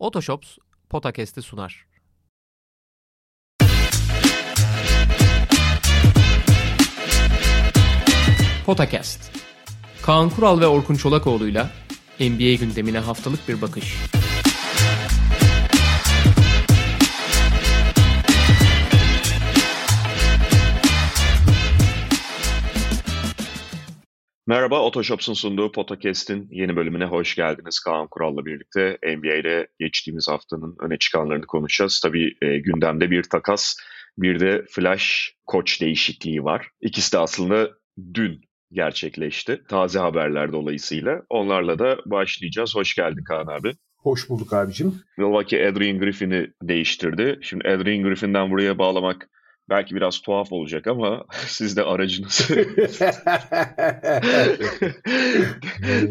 [0.00, 0.58] Otoshops
[0.88, 1.86] Potakest'i sunar.
[8.66, 9.30] Potakest.
[10.02, 11.70] Kaan Kural ve Orkun Çolakoğlu'yla
[12.20, 13.96] NBA gündemine haftalık bir bakış.
[24.50, 27.80] Merhaba, Otoshops'un sunduğu Podcast'in yeni bölümüne hoş geldiniz.
[27.80, 32.00] Kaan Kural'la birlikte NBA'de geçtiğimiz haftanın öne çıkanlarını konuşacağız.
[32.00, 33.76] Tabii e, gündemde bir takas,
[34.18, 36.68] bir de flash koç değişikliği var.
[36.80, 37.70] İkisi de aslında
[38.14, 38.40] dün
[38.72, 39.62] gerçekleşti.
[39.68, 41.22] Taze haberler dolayısıyla.
[41.28, 42.74] Onlarla da başlayacağız.
[42.74, 43.72] Hoş geldin Kaan abi.
[43.96, 44.94] Hoş bulduk abicim.
[45.18, 47.38] Milwaukee Adrian Griffin'i değiştirdi.
[47.42, 49.28] Şimdi Adrian Griffin'den buraya bağlamak
[49.70, 52.66] belki biraz tuhaf olacak ama siz de aracınızı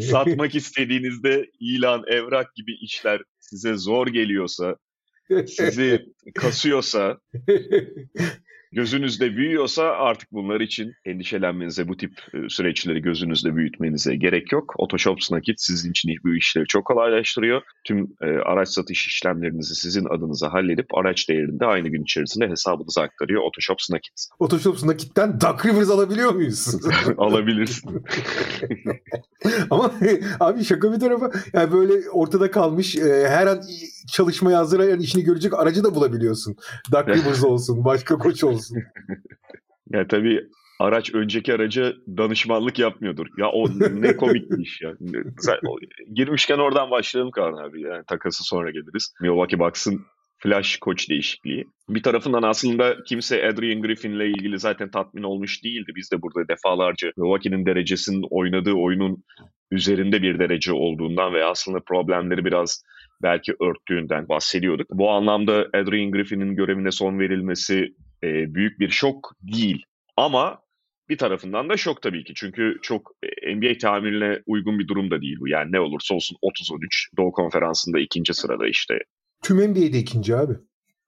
[0.10, 4.76] satmak istediğinizde ilan, evrak gibi işler size zor geliyorsa,
[5.46, 7.18] sizi kasıyorsa
[8.72, 14.74] gözünüzde büyüyorsa artık bunlar için endişelenmenize, bu tip e, süreçleri gözünüzde büyütmenize gerek yok.
[14.78, 17.62] Otoshops Nakit sizin için bu işleri çok kolaylaştırıyor.
[17.84, 23.02] Tüm e, araç satış işlemlerinizi sizin adınıza halledip araç değerini de aynı gün içerisinde hesabınıza
[23.02, 24.26] aktarıyor Otoshops Nakit.
[24.38, 26.74] Otoshops Nakit'ten Duck Rivers alabiliyor muyuz?
[27.18, 28.02] Alabilirsin.
[29.70, 29.92] Ama
[30.40, 33.62] abi şaka bir tarafa yani böyle ortada kalmış e, her an
[34.12, 36.56] çalışmaya hazır yani işini görecek aracı da bulabiliyorsun.
[36.92, 38.78] Duck Rivers olsun, başka koç olsun.
[39.92, 40.40] ya tabii
[40.80, 43.26] araç önceki araca danışmanlık yapmıyordur.
[43.38, 43.68] Ya o
[44.00, 44.92] ne komik bir iş ya.
[46.14, 47.82] Girmişken oradan başlayalım Kaan abi.
[47.82, 49.14] Yani takası sonra geliriz.
[49.20, 50.00] Milwaukee Bucks'ın
[50.38, 51.66] flash koç değişikliği.
[51.88, 55.92] Bir tarafından aslında kimse Adrian Griffin'le ilgili zaten tatmin olmuş değildi.
[55.96, 59.24] Biz de burada defalarca Milwaukee'nin derecesinin oynadığı oyunun
[59.70, 62.84] üzerinde bir derece olduğundan ve aslında problemleri biraz
[63.22, 64.90] belki örttüğünden bahsediyorduk.
[64.90, 69.84] Bu anlamda Adrian Griffin'in görevine son verilmesi e, büyük bir şok değil.
[70.16, 70.62] Ama
[71.08, 72.32] bir tarafından da şok tabii ki.
[72.36, 75.48] Çünkü çok e, NBA tamirine uygun bir durum da değil bu.
[75.48, 78.98] Yani ne olursa olsun 30-13 Doğu Konferansı'nda ikinci sırada işte.
[79.42, 80.54] Tüm NBA'de ikinci abi.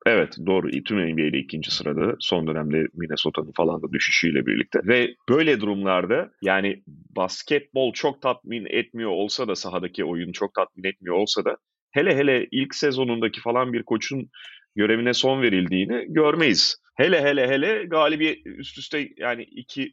[0.06, 0.71] Evet doğru.
[0.71, 2.17] Tüm NBA'de ikinci sırada.
[2.21, 4.81] Son dönemde Minnesota'nın falan da düşüşüyle birlikte.
[4.84, 6.83] Ve böyle durumlarda yani
[7.17, 11.56] basketbol çok tatmin etmiyor olsa da sahadaki oyun çok tatmin etmiyor olsa da
[11.93, 14.31] hele hele ilk sezonundaki falan bir koçun
[14.77, 16.77] görevine son verildiğini görmeyiz.
[16.97, 19.93] Hele hele hele galibiyet üst üste yani iki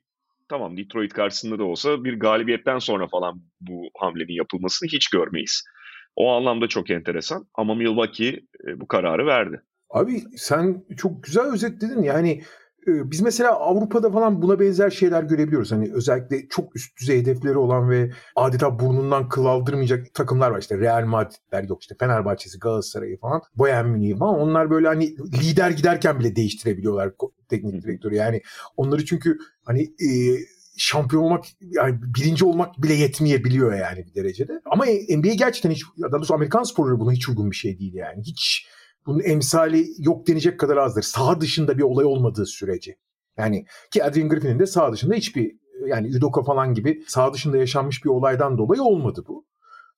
[0.50, 5.64] tamam Detroit karşısında da olsa bir galibiyetten sonra falan bu hamlenin yapılmasını hiç görmeyiz.
[6.16, 9.62] O anlamda çok enteresan ama Milwaukee e, bu kararı verdi.
[9.90, 12.04] Abi sen çok güzel özetledin.
[12.04, 12.42] Yani
[12.88, 15.72] biz mesela Avrupa'da falan buna benzer şeyler görebiliyoruz.
[15.72, 20.59] Hani özellikle çok üst düzey hedefleri olan ve adeta burnundan kıl aldırmayacak takımlar var.
[20.59, 24.39] İşte Real Madrid'ler yok işte Fenerbahçe'si, Galatasaray'ı falan, Bayern Münih'i falan.
[24.39, 27.12] Onlar böyle hani lider giderken bile değiştirebiliyorlar
[27.50, 28.16] teknik direktörü.
[28.16, 28.41] Yani
[28.78, 30.09] onları çünkü hani e,
[30.78, 34.62] şampiyon olmak yani birinci olmak bile yetmeyebiliyor yani bir derecede.
[34.66, 38.22] Ama NBA gerçekten hiç daha doğrusu Amerikan sporları buna hiç uygun bir şey değil yani.
[38.23, 38.68] Hiç
[39.09, 41.02] bunun emsali yok denecek kadar azdır.
[41.02, 42.96] Sağ dışında bir olay olmadığı sürece.
[43.38, 45.56] Yani ki Adrian Griffin'in de sağ dışında hiçbir
[45.88, 49.46] yani Udoka falan gibi sağ dışında yaşanmış bir olaydan dolayı olmadı bu.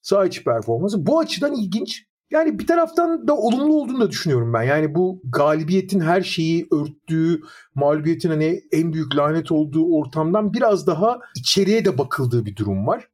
[0.01, 1.05] Sağ içi performansı.
[1.05, 2.05] Bu açıdan ilginç.
[2.31, 4.63] Yani bir taraftan da olumlu olduğunu da düşünüyorum ben.
[4.63, 7.41] Yani bu galibiyetin her şeyi örttüğü,
[7.75, 13.07] mağlubiyetin hani en büyük lanet olduğu ortamdan biraz daha içeriye de bakıldığı bir durum var.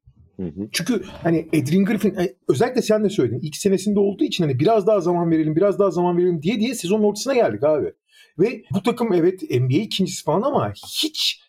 [0.71, 4.87] Çünkü hani Adrian Griffin e, özellikle sen de söyledin ilk senesinde olduğu için hani biraz
[4.87, 7.93] daha zaman verelim biraz daha zaman verelim diye diye sezonun ortasına geldik abi.
[8.39, 11.41] Ve bu takım evet NBA ikincisi falan ama hiç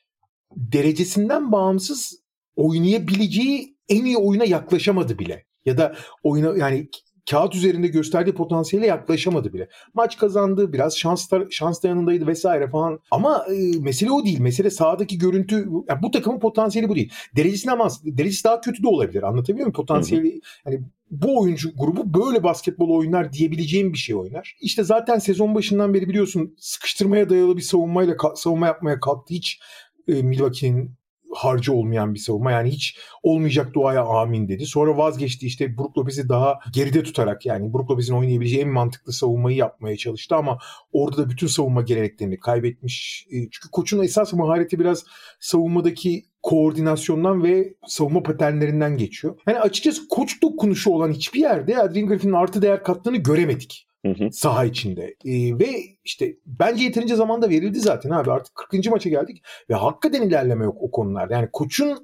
[0.56, 2.22] derecesinden bağımsız
[2.56, 5.44] oynayabileceği en iyi oyuna yaklaşamadı bile.
[5.64, 6.88] Ya da oyuna yani
[7.30, 9.68] kağıt üzerinde gösterdiği potansiyele yaklaşamadı bile.
[9.94, 13.00] Maç kazandı, biraz şans şans da yanındaydı vesaire falan.
[13.10, 14.40] Ama e, mesele o değil.
[14.40, 15.68] Mesele sahadaki görüntü.
[15.88, 17.12] Yani bu takımın potansiyeli bu değil.
[17.36, 19.22] Derecesine ama derecesi daha kötü de olabilir.
[19.22, 19.72] Anlatabiliyor muyum?
[19.72, 20.80] Potansiyeli yani
[21.10, 24.56] bu oyuncu grubu böyle basketbol oynar diyebileceğim bir şey oynar.
[24.60, 29.34] İşte zaten sezon başından beri biliyorsun sıkıştırmaya dayalı bir savunmayla savunma yapmaya kalktı.
[29.34, 29.60] Hiç
[30.08, 30.97] e, Milwaukee'nin
[31.34, 32.52] harcı olmayan bir savunma.
[32.52, 34.66] Yani hiç olmayacak duaya amin dedi.
[34.66, 39.56] Sonra vazgeçti işte Brook Lopez'i daha geride tutarak yani Brook Lopez'in oynayabileceği en mantıklı savunmayı
[39.56, 40.58] yapmaya çalıştı ama
[40.92, 43.26] orada da bütün savunma geleneklerini kaybetmiş.
[43.30, 45.04] E, çünkü koçun esas mahareti biraz
[45.40, 49.38] savunmadaki koordinasyondan ve savunma paternlerinden geçiyor.
[49.46, 53.87] Yani açıkçası koç dokunuşu olan hiçbir yerde Adrian Griffin'in artı değer kattığını göremedik.
[54.32, 55.14] Saha içinde.
[55.24, 58.30] Ee, ve işte bence yeterince zamanda verildi zaten abi.
[58.30, 58.90] Artık 40.
[58.90, 61.34] maça geldik ve hakikaten ilerleme yok o konularda.
[61.34, 61.98] Yani koçun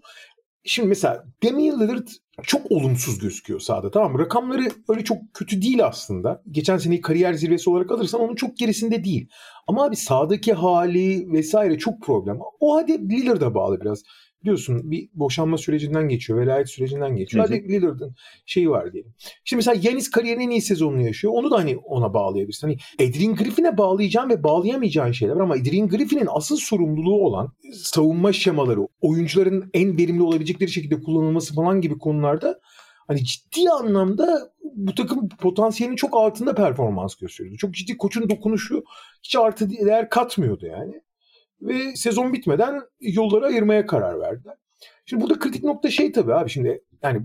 [0.67, 2.09] Şimdi mesela Damian Lillard
[2.43, 4.19] çok olumsuz gözüküyor sahada tamam mı?
[4.19, 6.43] Rakamları öyle çok kötü değil aslında.
[6.51, 9.29] Geçen seneyi kariyer zirvesi olarak alırsan onun çok gerisinde değil.
[9.67, 12.39] Ama abi sahadaki hali vesaire çok problem.
[12.61, 14.03] O hadi Lillard'a bağlı biraz
[14.44, 17.46] biliyorsun bir boşanma sürecinden geçiyor, velayet sürecinden geçiyor.
[17.49, 18.14] Hadi Lillard'ın
[18.46, 19.14] şeyi var diyelim.
[19.44, 21.32] Şimdi mesela Yanis kariyerinin iyi sezonunu yaşıyor.
[21.37, 22.67] Onu da hani ona bağlayabilirsin.
[22.67, 28.32] Hani Adrian Griffin'e bağlayacağın ve bağlayamayacağın şeyler var ama Adrian Griffin'in asıl sorumluluğu olan savunma
[28.32, 32.61] şemaları, oyuncuların en verimli olabilecekleri şekilde kullanılması falan gibi konularda
[33.06, 37.58] hani ciddi anlamda bu takım potansiyelinin çok altında performans gösteriyordu.
[37.58, 38.85] Çok ciddi koçun dokunuşu
[39.23, 41.00] hiç artı değer katmıyordu yani
[41.65, 44.55] ve sezon bitmeden yolları ayırmaya karar verdiler.
[45.07, 47.23] Şimdi burada kritik nokta şey tabii abi şimdi yani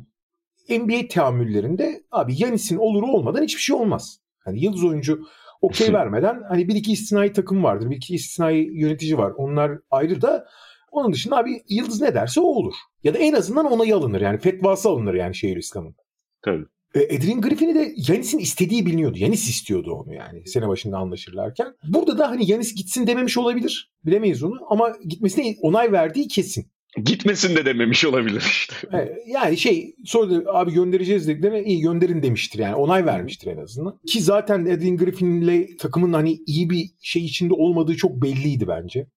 [0.70, 4.20] NBA teamüllerinde abi Yanis'in oluru olmadan hiçbir şey olmaz.
[4.40, 5.28] Hani yıldız oyuncu
[5.62, 7.90] okey vermeden hani bir iki istinai takım vardır.
[7.90, 9.34] Bir iki istinai yönetici var.
[9.38, 10.48] Onlar ayrı da
[10.92, 12.74] onun dışında abi yıldız ne derse o olur.
[13.04, 14.22] Ya da en azından onayı alınır.
[14.22, 15.96] Yani fetvası alınır yani şehir İslam'ın.
[16.42, 16.66] Tabii.
[16.96, 19.18] E, Adrian Griffin'i de Yanis'in istediği biliniyordu.
[19.18, 21.68] Yanis istiyordu onu yani sene başında anlaşırlarken.
[21.88, 23.92] Burada da hani Yanis gitsin dememiş olabilir.
[24.06, 26.72] Bilemeyiz onu ama gitmesine onay verdiği kesin.
[27.04, 28.76] Gitmesin de dememiş olabilir işte.
[28.98, 33.58] E, yani şey sonra da abi göndereceğiz dediklerine iyi gönderin demiştir yani onay vermiştir en
[33.58, 34.00] azından.
[34.08, 39.08] Ki zaten Adrian Griffin'le takımın hani iyi bir şey içinde olmadığı çok belliydi bence.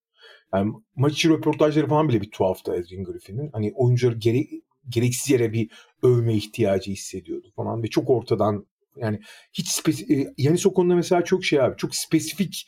[0.54, 3.50] Yani maç içi röportajları falan bile bir tuhaftı Adrian Griffin'in.
[3.52, 4.48] Hani oyuncuları geri,
[4.88, 5.70] gereksiz yere bir
[6.02, 9.20] övme ihtiyacı hissediyordu falan ve çok ortadan yani
[9.52, 12.66] hiç spesifik e, Yanis o konuda mesela çok şey abi çok spesifik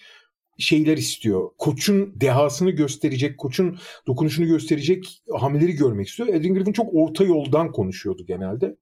[0.59, 1.51] şeyler istiyor.
[1.59, 6.29] Koçun dehasını gösterecek, koçun dokunuşunu gösterecek hamleleri görmek istiyor.
[6.29, 8.77] Adrian Griffin çok orta yoldan konuşuyordu genelde.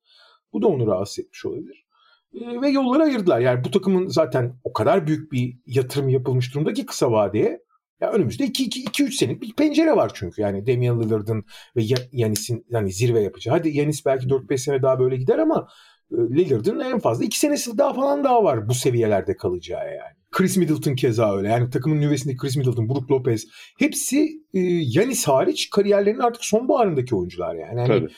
[0.53, 1.87] Bu da onu rahatsız etmiş olabilir.
[2.35, 3.41] E, ve yolları ayırdılar.
[3.41, 7.63] Yani bu takımın zaten o kadar büyük bir yatırım yapılmış durumda ki kısa vadeye
[8.03, 10.43] ya önümüzde 2-3 senelik bir pencere var çünkü.
[10.43, 11.45] Yani Damian Lillard'ın
[11.77, 11.83] ve
[12.13, 13.57] Yanis'in yani zirve yapacağı.
[13.57, 15.69] Hadi Yanis belki 4-5 sene daha böyle gider ama
[16.13, 20.17] e, Lillard'ın en fazla 2 senesi daha falan daha var bu seviyelerde kalacağı yani.
[20.31, 21.49] Chris Middleton keza öyle.
[21.49, 23.47] Yani takımın nüvesindeki Chris Middleton, Brook Lopez
[23.79, 27.81] hepsi e, Yanis hariç kariyerlerinin artık sonbaharındaki oyuncular yani.
[27.81, 28.09] yani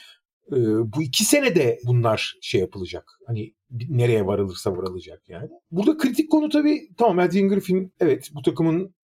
[0.53, 0.59] e,
[0.93, 3.05] bu iki senede bunlar şey yapılacak.
[3.27, 3.55] Hani
[3.89, 5.49] nereye varılırsa varılacak yani.
[5.71, 8.95] Burada kritik konu tabii tamam Adrian Griffin evet bu takımın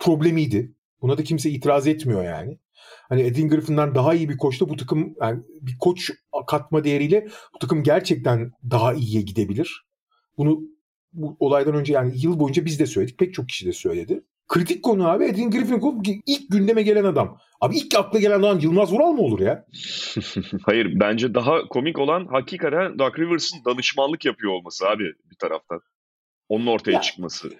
[0.00, 0.74] problemiydi.
[1.02, 2.58] Buna da kimse itiraz etmiyor yani.
[3.08, 6.10] Hani Edin Griffin'den daha iyi bir koçta bu takım yani bir koç
[6.46, 9.86] katma değeriyle bu takım gerçekten daha iyiye gidebilir.
[10.38, 10.60] Bunu
[11.12, 13.18] bu olaydan önce yani yıl boyunca biz de söyledik.
[13.18, 14.22] Pek çok kişi de söyledi.
[14.48, 17.38] Kritik konu abi Edin Griffin ilk gündeme gelen adam.
[17.60, 19.66] Abi ilk akla gelen adam Yılmaz Vural mı olur ya?
[20.62, 25.80] Hayır bence daha komik olan hakikaten Doug Rivers'ın danışmanlık yapıyor olması abi bir taraftan.
[26.48, 27.50] Onun ortaya ya, çıkması.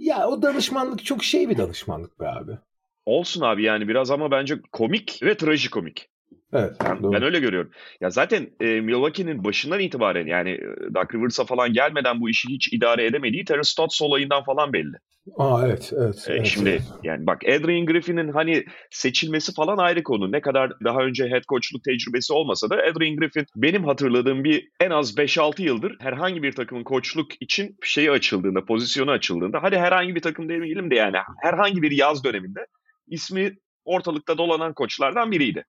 [0.00, 2.58] Ya o danışmanlık çok şey bir danışmanlık be abi.
[3.06, 6.08] Olsun abi yani biraz ama bence komik ve trajikomik.
[6.52, 6.76] Evet.
[6.84, 7.70] Ben, ben öyle görüyorum.
[8.00, 12.72] Ya zaten e, Milwaukee'nin başından itibaren yani e, Doug Rivers'a falan gelmeden bu işi hiç
[12.72, 14.96] idare edemediği Terry Stotts olayından falan belli.
[15.38, 16.26] Aa evet evet.
[16.28, 16.82] E, evet şimdi evet.
[17.02, 20.32] yani bak Adrian Griffin'in hani seçilmesi falan ayrı konu.
[20.32, 24.90] Ne kadar daha önce head coachluk tecrübesi olmasa da Adrian Griffin benim hatırladığım bir en
[24.90, 30.22] az 5-6 yıldır herhangi bir takımın koçluk için şeyi açıldığında, pozisyonu açıldığında hadi herhangi bir
[30.22, 32.66] takım demeyelim de yani herhangi bir yaz döneminde
[33.08, 35.64] ismi ortalıkta dolanan koçlardan biriydi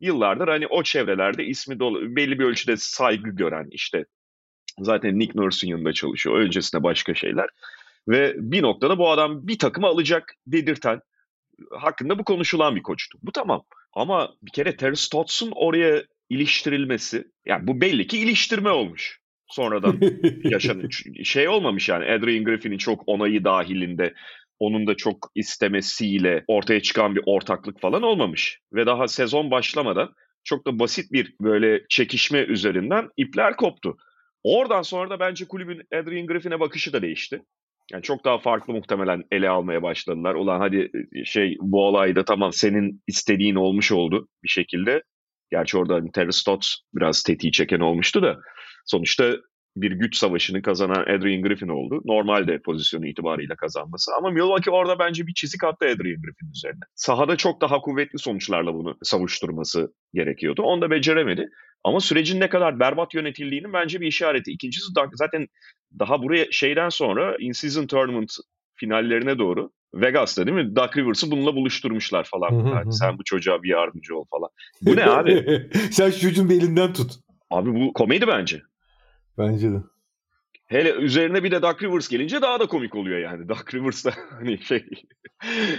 [0.00, 4.04] yıllardır hani o çevrelerde ismi dolu, belli bir ölçüde saygı gören işte
[4.78, 6.36] zaten Nick Nurse'un yanında çalışıyor.
[6.36, 7.48] Öncesinde başka şeyler.
[8.08, 11.00] Ve bir noktada bu adam bir takımı alacak dedirten
[11.70, 13.18] hakkında bu konuşulan bir koçtu.
[13.22, 13.64] Bu tamam.
[13.92, 19.20] Ama bir kere Terry Stotts'un oraya iliştirilmesi yani bu belli ki iliştirme olmuş.
[19.46, 20.00] Sonradan
[20.44, 20.88] yaşanan
[21.24, 24.14] şey olmamış yani Adrian Griffin'in çok onayı dahilinde
[24.60, 28.60] onun da çok istemesiyle ortaya çıkan bir ortaklık falan olmamış.
[28.72, 33.96] Ve daha sezon başlamadan çok da basit bir böyle çekişme üzerinden ipler koptu.
[34.44, 37.42] Oradan sonra da bence kulübün Adrian Griffin'e bakışı da değişti.
[37.92, 40.34] Yani çok daha farklı muhtemelen ele almaya başladılar.
[40.34, 40.90] Ulan hadi
[41.24, 45.02] şey bu olayda tamam senin istediğin olmuş oldu bir şekilde.
[45.50, 48.38] Gerçi orada hani Terry Stotts biraz tetiği çeken olmuştu da
[48.86, 49.36] sonuçta
[49.82, 52.02] bir güç savaşını kazanan Adrian Griffin oldu.
[52.04, 54.12] Normalde pozisyonu itibariyle kazanması.
[54.18, 56.80] Ama Milwaukee orada bence bir çizik attı Adrian Griffin üzerine.
[56.94, 60.62] Sahada çok daha kuvvetli sonuçlarla bunu savuşturması gerekiyordu.
[60.62, 61.48] Onu da beceremedi.
[61.84, 64.50] Ama sürecin ne kadar berbat yönetildiğinin bence bir işareti.
[64.50, 65.46] İkincisi zaten
[65.98, 68.32] daha buraya şeyden sonra in-season tournament
[68.76, 70.76] finallerine doğru Vegas'ta değil mi?
[70.76, 72.66] Duck Rivers'ı bununla buluşturmuşlar falan.
[72.66, 74.50] yani sen bu çocuğa bir yardımcı ol falan.
[74.82, 75.68] Bu ne abi?
[75.90, 77.12] sen şu çocuğun bir elinden tut.
[77.50, 78.62] Abi bu komedi bence.
[79.38, 79.82] Bence de.
[80.66, 83.48] Hele üzerine bir de Duck Rivers gelince daha da komik oluyor yani.
[83.48, 84.84] Duck Rivers da hani şey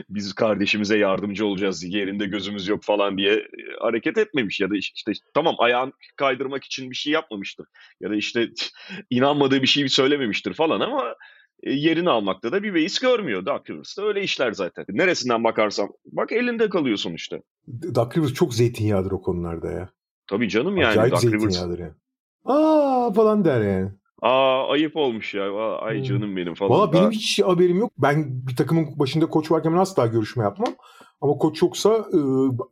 [0.10, 3.48] biz kardeşimize yardımcı olacağız yerinde gözümüz yok falan diye e,
[3.80, 7.66] hareket etmemiş ya da işte tamam ayağın kaydırmak için bir şey yapmamıştır
[8.02, 8.50] ya da işte
[9.10, 11.16] inanmadığı bir şey söylememiştir falan ama
[11.64, 13.46] e, yerini almakta da bir beis görmüyor.
[13.46, 14.86] Duck Rivers da öyle işler zaten.
[14.90, 17.40] Neresinden bakarsam bak elinde kalıyor sonuçta.
[17.96, 19.90] Duck Rivers çok zeytinyağıdır o konularda ya.
[20.28, 21.00] Tabii canım yani.
[21.00, 21.62] Acayip Duck Rivers...
[21.62, 21.92] yani.
[22.46, 23.90] Aa falan der yani.
[24.22, 25.54] Aa ayıp olmuş ya.
[25.78, 26.04] Ay hmm.
[26.04, 26.72] canım benim falan.
[26.72, 27.92] Valla benim hiç haberim yok.
[27.98, 30.76] Ben bir takımın başında koç varken ben asla görüşme yapmam.
[31.22, 32.20] Ama koç yoksa e,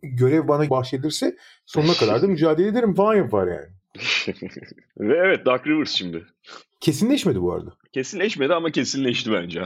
[0.03, 3.67] görev bana bahşedilirse sonuna kadar da mücadele ederim falan yapar yani.
[4.99, 6.25] Ve evet Duck Rivers şimdi.
[6.79, 7.73] Kesinleşmedi bu arada.
[7.93, 9.59] Kesinleşmedi ama kesinleşti bence.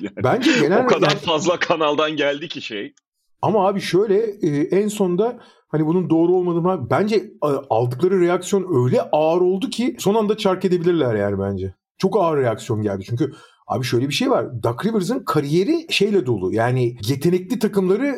[0.00, 0.84] yani, bence genel...
[0.84, 1.18] O kadar yani...
[1.18, 2.94] fazla kanaldan geldi ki şey.
[3.42, 5.40] Ama abi şöyle e, en sonda
[5.72, 10.64] hani bunun doğru olmadığını bence e, aldıkları reaksiyon öyle ağır oldu ki son anda çark
[10.64, 11.74] edebilirler yani bence.
[11.98, 13.32] Çok ağır reaksiyon geldi çünkü
[13.66, 14.62] abi şöyle bir şey var.
[14.62, 16.54] Duck Rivers'ın kariyeri şeyle dolu.
[16.54, 18.16] Yani yetenekli takımları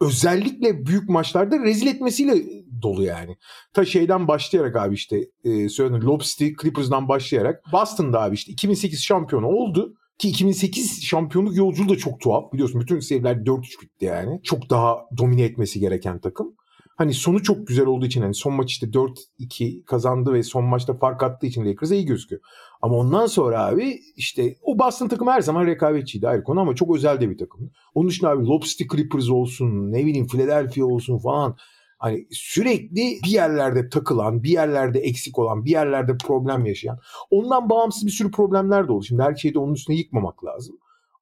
[0.00, 2.34] özellikle büyük maçlarda rezil etmesiyle
[2.82, 3.36] dolu yani.
[3.72, 9.02] Ta şeyden başlayarak abi işte e, söyledim Lob City Clippers'dan başlayarak Boston'da abi işte 2008
[9.02, 9.94] şampiyonu oldu.
[10.18, 12.52] Ki 2008 şampiyonluk yolculuğu da çok tuhaf.
[12.52, 14.40] Biliyorsun bütün seriler 4-3 bitti yani.
[14.42, 16.54] Çok daha domine etmesi gereken takım.
[16.98, 20.94] Hani sonu çok güzel olduğu için hani son maç işte 4-2 kazandı ve son maçta
[20.94, 22.42] fark attığı için Lakers'a iyi gözüküyor.
[22.82, 26.96] Ama ondan sonra abi işte o Boston takımı her zaman rekabetçiydi ayrı konu ama çok
[26.96, 27.70] özel de bir takım.
[27.94, 31.56] Onun dışında abi Lob City Clippers olsun ne bileyim Philadelphia olsun falan
[31.98, 36.98] Hani sürekli bir yerlerde takılan, bir yerlerde eksik olan, bir yerlerde problem yaşayan.
[37.30, 39.04] Ondan bağımsız bir sürü problemler de oldu.
[39.04, 40.78] Şimdi her şeyi de onun üstüne yıkmamak lazım.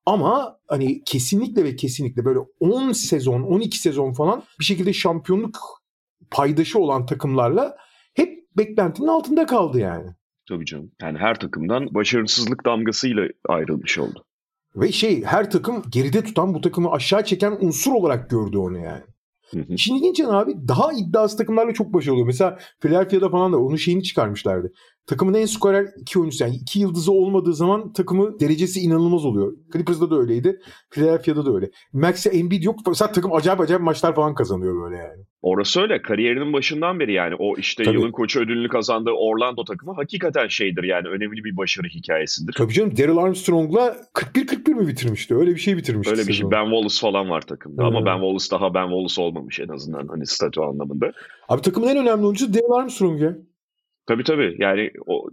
[0.06, 5.58] Ama hani kesinlikle ve kesinlikle böyle 10 sezon, 12 sezon falan bir şekilde şampiyonluk
[6.30, 7.76] paydaşı olan takımlarla
[8.14, 10.10] hep beklentinin altında kaldı yani.
[10.48, 10.92] Tabii canım.
[11.02, 14.24] Yani her takımdan başarısızlık damgasıyla ayrılmış oldu.
[14.76, 19.02] Ve şey her takım geride tutan bu takımı aşağı çeken unsur olarak gördü onu yani.
[19.68, 22.26] İşin ilginç abi daha iddiasız takımlarla çok başarılı oluyor.
[22.26, 24.72] Mesela Philadelphia'da falan da onun şeyini çıkarmışlardı.
[25.06, 29.52] Takımın en skorer iki oyuncusu yani iki yıldızı olmadığı zaman takımı derecesi inanılmaz oluyor.
[29.72, 30.60] Clippers'da da öyleydi.
[30.90, 31.70] Philadelphia'da da öyle.
[31.92, 32.78] Max'e Embiid yok.
[32.84, 35.22] Fakat takım acayip acayip maçlar falan kazanıyor böyle yani.
[35.42, 36.02] Orası öyle.
[36.02, 37.96] Kariyerinin başından beri yani o işte Tabii.
[37.96, 42.52] yılın koçu ödülünü kazandığı Orlando takımı hakikaten şeydir yani önemli bir başarı hikayesidir.
[42.52, 45.34] Tabii canım Daryl Armstrong'la 41-41 mi bitirmişti?
[45.34, 46.14] Öyle bir şey bitirmişti.
[46.14, 46.50] Öyle bir şey.
[46.50, 47.96] Ben Wallace falan var takımda hmm.
[47.96, 51.12] ama Ben Wallace daha Ben Wallace olmamış en azından hani statü anlamında.
[51.48, 53.36] Abi takımın en önemli oyuncusu Daryl Armstrong ya.
[54.06, 54.56] Tabii tabii.
[54.58, 55.28] Yani o,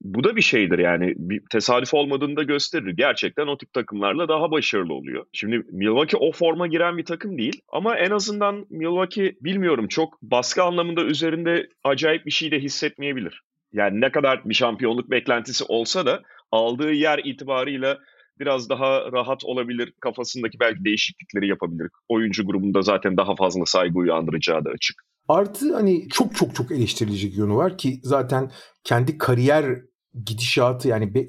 [0.00, 2.94] bu da bir şeydir yani bir tesadüf olmadığını da gösterir.
[2.96, 5.24] Gerçekten o tip takımlarla daha başarılı oluyor.
[5.32, 10.62] Şimdi Milwaukee o forma giren bir takım değil ama en azından Milwaukee bilmiyorum çok baskı
[10.62, 13.42] anlamında üzerinde acayip bir şey de hissetmeyebilir.
[13.72, 17.98] Yani ne kadar bir şampiyonluk beklentisi olsa da aldığı yer itibarıyla
[18.40, 19.92] biraz daha rahat olabilir.
[20.00, 21.88] Kafasındaki belki değişiklikleri yapabilir.
[22.08, 25.02] Oyuncu grubunda zaten daha fazla saygı uyandıracağı da açık.
[25.28, 28.50] Artı hani çok çok çok eleştirilecek yönü var ki zaten
[28.84, 29.82] kendi kariyer
[30.24, 31.28] gidişatı yani be,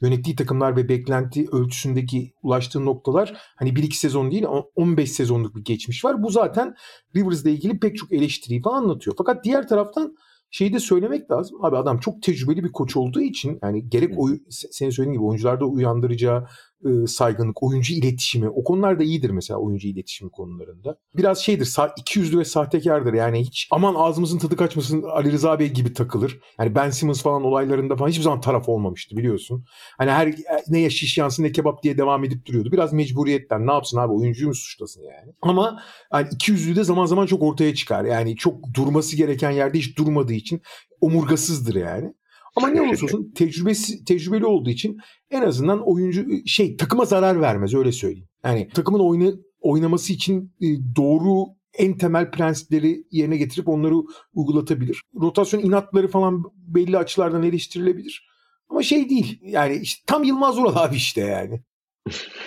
[0.00, 4.44] yönettiği takımlar ve beklenti ölçüsündeki ulaştığı noktalar hani 1-2 sezon değil
[4.76, 6.22] 15 sezonluk bir geçmiş var.
[6.22, 6.74] Bu zaten
[7.16, 9.16] Rivers'la ilgili pek çok eleştiriyi falan anlatıyor.
[9.18, 10.16] Fakat diğer taraftan
[10.50, 11.64] şeyi de söylemek lazım.
[11.64, 15.64] Abi adam çok tecrübeli bir koç olduğu için yani gerek oy, senin söylediğin gibi oyuncularda
[15.64, 16.46] uyandıracağı
[16.84, 20.96] e, saygınlık, oyuncu iletişimi o konularda iyidir mesela oyuncu iletişimi konularında.
[21.16, 25.58] Biraz şeydir sa- iki yüzlü ve sahtekardır yani hiç aman ağzımızın tadı kaçmasın Ali Rıza
[25.58, 26.40] Bey gibi takılır.
[26.58, 29.64] Yani Ben Simmons falan olaylarında falan hiçbir zaman taraf olmamıştı biliyorsun.
[29.98, 30.34] Hani her
[30.68, 32.72] ne ya şiş yansın ne kebap diye devam edip duruyordu.
[32.72, 35.32] Biraz mecburiyetten ne yapsın abi oyuncuyu mu suçlasın yani.
[35.42, 38.04] Ama hani iki yüzlü de zaman zaman çok ortaya çıkar.
[38.04, 40.62] Yani çok durması gereken yerde hiç durmadığı için
[41.00, 42.14] omurgasızdır yani.
[42.56, 44.98] Ama ne olursa olsun tecrübesi tecrübeli olduğu için
[45.30, 48.28] en azından oyuncu şey takıma zarar vermez öyle söyleyeyim.
[48.44, 50.54] Yani takımın oyunu oynaması için
[50.96, 51.46] doğru
[51.78, 53.94] en temel prensipleri yerine getirip onları
[54.34, 55.02] uygulatabilir.
[55.20, 58.28] Rotasyon inatları falan belli açılardan eleştirilebilir.
[58.68, 59.38] Ama şey değil.
[59.42, 61.60] Yani işte tam Yılmaz Vural abi işte yani.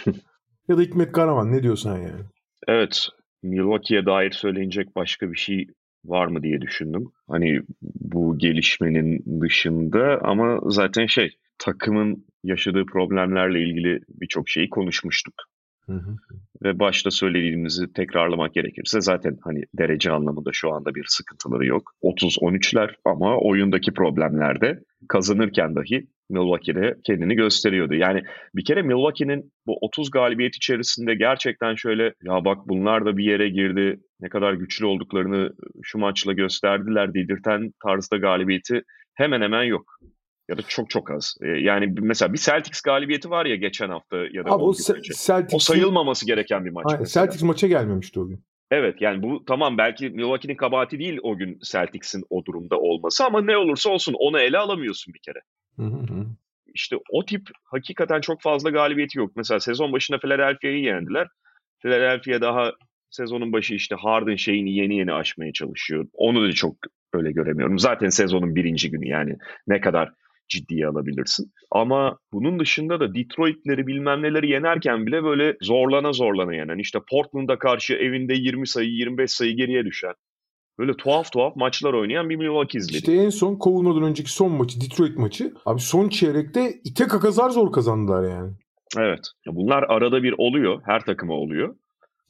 [0.68, 2.24] ya da Hikmet Karaman ne diyorsun yani?
[2.68, 3.08] Evet.
[3.44, 5.68] Milwaukee'ye dair söyleyecek başka bir şey
[6.06, 7.12] var mı diye düşündüm.
[7.28, 15.34] Hani bu gelişmenin dışında ama zaten şey takımın yaşadığı problemlerle ilgili birçok şeyi konuşmuştuk.
[15.86, 16.16] Hı hı.
[16.64, 21.92] Ve başta söylediğimizi tekrarlamak gerekirse zaten hani derece anlamında şu anda bir sıkıntıları yok.
[22.04, 27.94] 30-13'ler ama oyundaki problemlerde kazanırken dahi Milwaukee'de kendini gösteriyordu.
[27.94, 28.24] Yani
[28.56, 33.50] bir kere Milwaukee'nin bu 30 galibiyet içerisinde gerçekten şöyle ya bak bunlar da bir yere
[33.50, 35.50] girdi ne kadar güçlü olduklarını
[35.84, 38.82] şu maçla gösterdiler dedirten tarzda galibiyeti
[39.14, 40.00] hemen hemen yok.
[40.50, 41.36] Ya da çok çok az.
[41.42, 45.54] E, yani mesela bir Celtics galibiyeti var ya geçen hafta ya da Abi o, Celtics
[45.54, 46.86] o sayılmaması gereken bir maç.
[46.88, 48.44] Aynen, Celtics maça gelmemişti o gün.
[48.72, 53.42] Evet yani bu tamam belki Milwaukee'nin kabahati değil o gün Celtics'in o durumda olması ama
[53.42, 55.40] ne olursa olsun onu ele alamıyorsun bir kere.
[56.74, 59.32] İşte o tip hakikaten çok fazla galibiyeti yok.
[59.36, 61.28] Mesela sezon başında Philadelphia'yı yendiler.
[61.80, 62.72] Philadelphia daha
[63.10, 66.06] sezonun başı işte Harden şeyini yeni yeni aşmaya çalışıyor.
[66.14, 66.76] Onu da çok
[67.14, 67.80] öyle göremiyorum.
[67.80, 69.36] Zaten sezonun birinci günü yani
[69.68, 70.10] ne kadar
[70.50, 71.52] ciddiye alabilirsin.
[71.72, 76.78] Ama bunun dışında da Detroit'leri bilmem neleri yenerken bile böyle zorlana zorlana yenen.
[76.78, 80.14] işte Portland'a karşı evinde 20 sayı 25 sayı geriye düşen.
[80.80, 82.96] Böyle tuhaf tuhaf maçlar oynayan bir Milwaukee izledik.
[82.96, 85.54] İşte en son kovulmadan önceki son maçı Detroit maçı.
[85.66, 88.52] Abi son çeyrekte ite kakazar zor kazandılar yani.
[88.98, 89.20] Evet.
[89.48, 90.82] Bunlar arada bir oluyor.
[90.86, 91.76] Her takıma oluyor.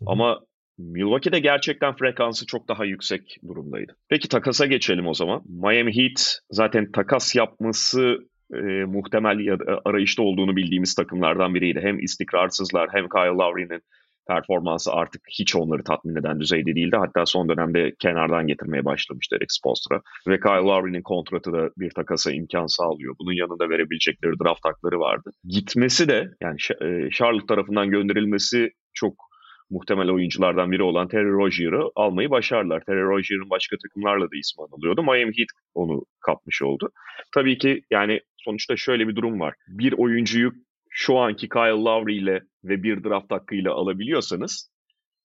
[0.06, 0.40] Ama
[0.78, 3.96] Milwaukee'de gerçekten frekansı çok daha yüksek durumdaydı.
[4.10, 5.42] Peki takasa geçelim o zaman.
[5.46, 8.18] Miami Heat zaten takas yapması
[8.54, 11.80] e, muhtemel ya da arayışta olduğunu bildiğimiz takımlardan biriydi.
[11.84, 13.82] Hem istikrarsızlar hem Kyle Lowry'nin
[14.28, 16.96] performansı artık hiç onları tatmin eden düzeyde değildi.
[16.96, 20.02] Hatta son dönemde kenardan getirmeye başlamıştı Eric Spoelstra.
[20.28, 23.16] Ve Kyle Lowry'nin kontratı da bir takasa imkan sağlıyor.
[23.20, 25.32] Bunun yanında verebilecekleri draft hakları vardı.
[25.44, 29.14] Gitmesi de yani e, Charlotte tarafından gönderilmesi çok
[29.70, 32.84] muhtemel oyunculardan biri olan Terry Rozier'ı almayı başardılar.
[32.86, 35.04] Terry Rozier'ın başka takımlarla da ismi anılıyordu.
[35.04, 36.90] Miami Heat onu kapmış oldu.
[37.34, 39.54] Tabii ki yani sonuçta şöyle bir durum var.
[39.68, 40.52] Bir oyuncuyu
[41.00, 44.72] şu anki Kyle Lowry ile ve bir draft hakkıyla alabiliyorsanız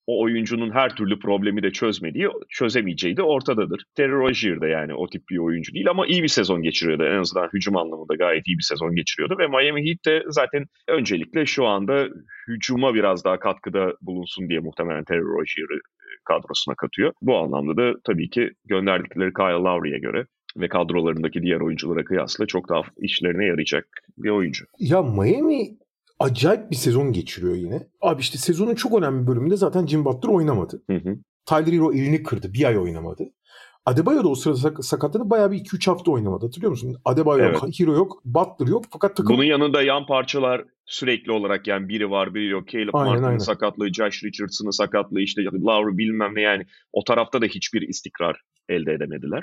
[0.07, 3.85] o oyuncunun her türlü problemi de çözmediği, çözemeyeceği de ortadadır.
[3.95, 7.05] Terry Rozier de yani o tip bir oyuncu değil ama iyi bir sezon geçiriyordu.
[7.05, 11.47] En azından hücum anlamında gayet iyi bir sezon geçiriyordu ve Miami Heat de zaten öncelikle
[11.47, 12.09] şu anda
[12.49, 17.12] hücuma biraz daha katkıda bulunsun diye muhtemelen Terry Rozier'ı e, kadrosuna katıyor.
[17.23, 22.68] Bu anlamda da tabii ki gönderdikleri Kyle Lowry'e göre ve kadrolarındaki diğer oyunculara kıyasla çok
[22.68, 23.87] daha işlerine yarayacak
[24.18, 24.64] bir oyuncu.
[24.78, 25.78] Ya Miami
[26.18, 27.88] acayip bir sezon geçiriyor yine.
[28.00, 30.82] Abi işte sezonun çok önemli bölümünde zaten Jim Butler oynamadı.
[30.90, 31.16] Hı hı.
[31.47, 32.52] Tyler Hero elini kırdı.
[32.52, 33.25] Bir ay oynamadı.
[33.87, 35.30] Adebayo da o sırada sakatladı.
[35.30, 36.47] Bayağı bir 2-3 hafta oynamadı.
[36.47, 36.97] Hatırlıyor musun?
[37.04, 37.62] Adebayo evet.
[37.62, 38.85] yok, Hero yok, Butler yok.
[38.90, 39.37] Fakat takım...
[39.37, 42.68] Bunun yanında yan parçalar sürekli olarak yani biri var biri yok.
[42.68, 46.67] Caleb Martin'in sakatlığı, Josh Richardson'ın sakatlığı işte Lowry bilmem ne yani.
[46.93, 49.43] O tarafta da hiçbir istikrar elde edemediler.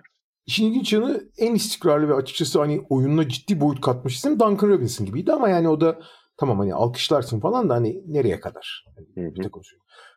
[0.49, 5.05] İşin ilginç yanı en istikrarlı ve açıkçası hani oyununa ciddi boyut katmış isim Duncan Robinson
[5.05, 5.99] gibiydi ama yani o da
[6.39, 8.85] Tamam hani alkışlarsın falan da hani nereye kadar?
[9.15, 9.33] Hani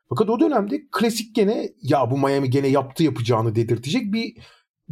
[0.09, 4.37] Fakat o dönemde klasik gene ya bu Miami gene yaptı yapacağını dedirtecek bir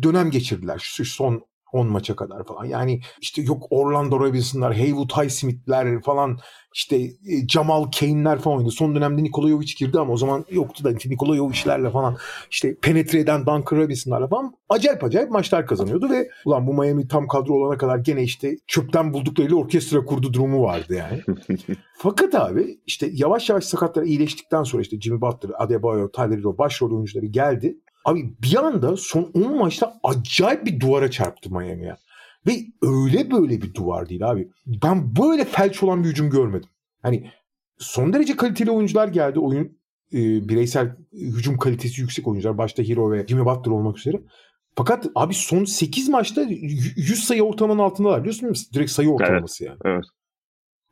[0.02, 0.78] dönem geçirdiler.
[0.82, 2.64] Şu son 10 maça kadar falan.
[2.64, 6.38] Yani işte yok Orlando Robinson'lar, Haywood Highsmith'ler falan
[6.74, 8.72] işte e, Jamal Kane'ler falan oynadı.
[8.72, 12.16] Son dönemde Nikola Jovic girdi ama o zaman yoktu da Nikola Jovic'lerle falan
[12.50, 17.28] işte penetre eden Duncan Robinson'larla falan acayip acayip maçlar kazanıyordu ve ulan bu Miami tam
[17.28, 21.22] kadro olana kadar gene işte çöpten bulduklarıyla orkestra kurdu durumu vardı yani.
[22.02, 26.90] Fakat abi işte yavaş yavaş sakatlar iyileştikten sonra işte Jimmy Butler, Adebayo, Tyler Hero başrol
[26.90, 27.76] oyuncuları geldi.
[28.04, 31.96] Abi bir anda son 10 maçta acayip bir duvara çarptı Miami'ye.
[32.46, 34.48] Ve öyle böyle bir duvar değil abi.
[34.66, 36.68] Ben böyle felç olan bir hücum görmedim.
[37.02, 37.30] Hani
[37.78, 39.38] son derece kaliteli oyuncular geldi.
[39.38, 39.78] Oyun
[40.12, 42.58] e, bireysel hücum kalitesi yüksek oyuncular.
[42.58, 44.20] Başta Hero ve Jimmy Butler olmak üzere.
[44.76, 48.74] Fakat abi son 8 maçta 100 sayı ortalamanın altındalar biliyorsun değil mi?
[48.74, 49.94] Direkt sayı ortalaması evet, yani.
[49.94, 50.04] Evet.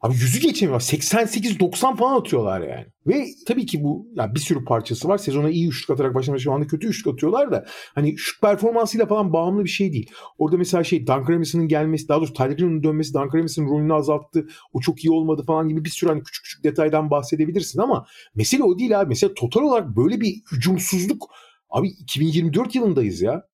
[0.00, 0.80] Abi yüzü geçemiyor.
[0.80, 2.86] 88-90 falan atıyorlar yani.
[3.06, 5.18] Ve tabii ki bu yani bir sürü parçası var.
[5.18, 9.32] Sezona iyi üçlük atarak başlamış şu anda kötü üçlük atıyorlar da hani şut performansıyla falan
[9.32, 10.10] bağımlı bir şey değil.
[10.38, 14.46] Orada mesela şey Robinson'ın gelmesi daha doğrusu Tyler dönmesi Duncan Robinson'ın rolünü azalttı.
[14.72, 18.62] O çok iyi olmadı falan gibi bir sürü hani küçük küçük detaydan bahsedebilirsin ama mesele
[18.62, 19.08] o değil abi.
[19.08, 21.30] Mesela total olarak böyle bir hücumsuzluk
[21.70, 23.47] abi 2024 yılındayız ya.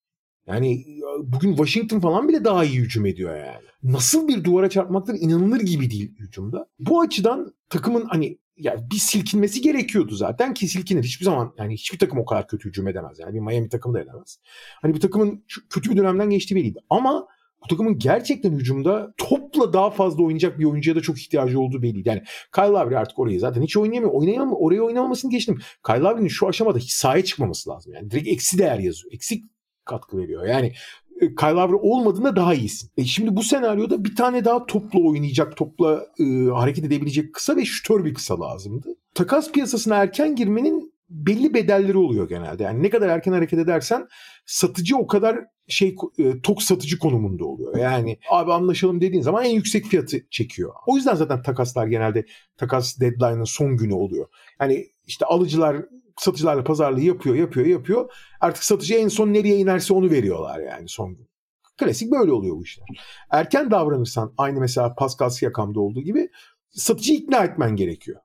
[0.46, 0.84] Yani
[1.22, 3.64] bugün Washington falan bile daha iyi hücum ediyor yani.
[3.82, 6.66] Nasıl bir duvara çarpmaktır inanılır gibi değil hücumda.
[6.78, 11.02] Bu açıdan takımın hani yani bir silkinmesi gerekiyordu zaten ki silkinir.
[11.02, 13.18] Hiçbir zaman yani hiçbir takım o kadar kötü hücum edemez.
[13.18, 14.38] Yani bir Miami takımı da edemez.
[14.82, 16.78] Hani bir takımın kötü bir dönemden geçtiği belliydi.
[16.90, 17.26] Ama
[17.64, 22.08] bu takımın gerçekten hücumda topla daha fazla oynayacak bir oyuncuya da çok ihtiyacı olduğu belliydi.
[22.08, 22.22] Yani
[22.54, 24.12] Kyle Lowry artık orayı zaten hiç oynayamıyor.
[24.12, 24.56] Oynayamıyor.
[24.60, 25.58] Oraya oynamamasını geçtim.
[25.86, 27.92] Kyle Lowry'nin şu aşamada hiç sahaya çıkmaması lazım.
[27.94, 29.12] Yani direkt eksi değer yazıyor.
[29.12, 29.44] Eksik
[29.84, 30.46] katkı veriyor.
[30.46, 30.72] Yani
[31.20, 32.90] e, Kyle Lowry olmadığında daha iyisin.
[32.96, 37.64] E şimdi bu senaryoda bir tane daha topla oynayacak, topla e, hareket edebilecek kısa ve
[37.64, 38.88] şütör bir kısa lazımdı.
[39.14, 42.62] Takas piyasasına erken girmenin belli bedelleri oluyor genelde.
[42.62, 44.06] Yani ne kadar erken hareket edersen
[44.46, 47.76] satıcı o kadar şey e, tok satıcı konumunda oluyor.
[47.76, 50.72] Yani abi anlaşalım dediğin zaman en yüksek fiyatı çekiyor.
[50.86, 54.26] O yüzden zaten takaslar genelde takas deadline'ın son günü oluyor.
[54.60, 55.76] Yani işte alıcılar
[56.16, 58.12] satıcılarla pazarlığı yapıyor, yapıyor, yapıyor.
[58.40, 61.28] Artık satıcı en son nereye inerse onu veriyorlar yani son gün.
[61.78, 62.86] Klasik böyle oluyor bu işler.
[63.30, 66.30] Erken davranırsan aynı mesela Pascal Siakam'da olduğu gibi
[66.70, 68.20] satıcı ikna etmen gerekiyor.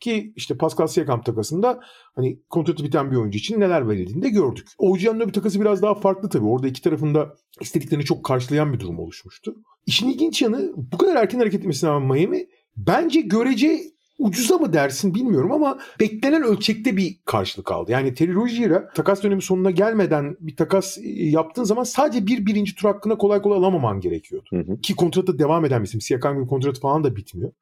[0.00, 1.80] Ki işte Pascal Siakam takasında
[2.14, 4.68] hani kontratı biten bir oyuncu için neler verildiğini de gördük.
[4.78, 6.46] OG'nin bir takası biraz daha farklı tabii.
[6.46, 9.54] Orada iki tarafında istediklerini çok karşılayan bir durum oluşmuştu.
[9.86, 13.80] İşin ilginç yanı bu kadar erken hareket etmesine rağmen Miami bence görece
[14.22, 17.92] ucuza mı dersin bilmiyorum ama beklenen ölçekte bir karşılık aldı.
[17.92, 22.74] Yani Terry Rozier'a takas dönemi sonuna gelmeden bir takas e, yaptığın zaman sadece bir birinci
[22.74, 24.48] tur hakkında kolay kolay alamaman gerekiyordu.
[24.50, 24.80] Hı hı.
[24.80, 26.00] Ki kontratı devam eden bir isim.
[26.00, 27.52] Siakam gibi kontratı falan da bitmiyor.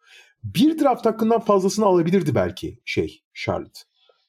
[0.44, 3.80] Bir draft hakkından fazlasını alabilirdi belki şey Charlotte.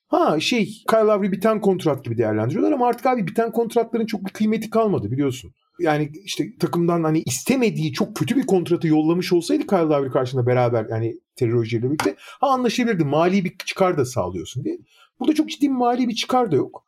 [0.08, 4.32] Ha şey Kyle Lowry biten kontrat gibi değerlendiriyorlar ama artık abi biten kontratların çok bir
[4.32, 5.54] kıymeti kalmadı biliyorsun.
[5.80, 10.86] Yani işte takımdan hani istemediği çok kötü bir kontratı yollamış olsaydı Kyle Lowry karşısında beraber
[10.90, 13.04] yani Terry Rozier ile birlikte ha anlaşabilirdi.
[13.04, 14.78] Mali bir çıkar da sağlıyorsun diye.
[15.20, 16.86] Burada çok ciddi bir mali bir çıkar da yok.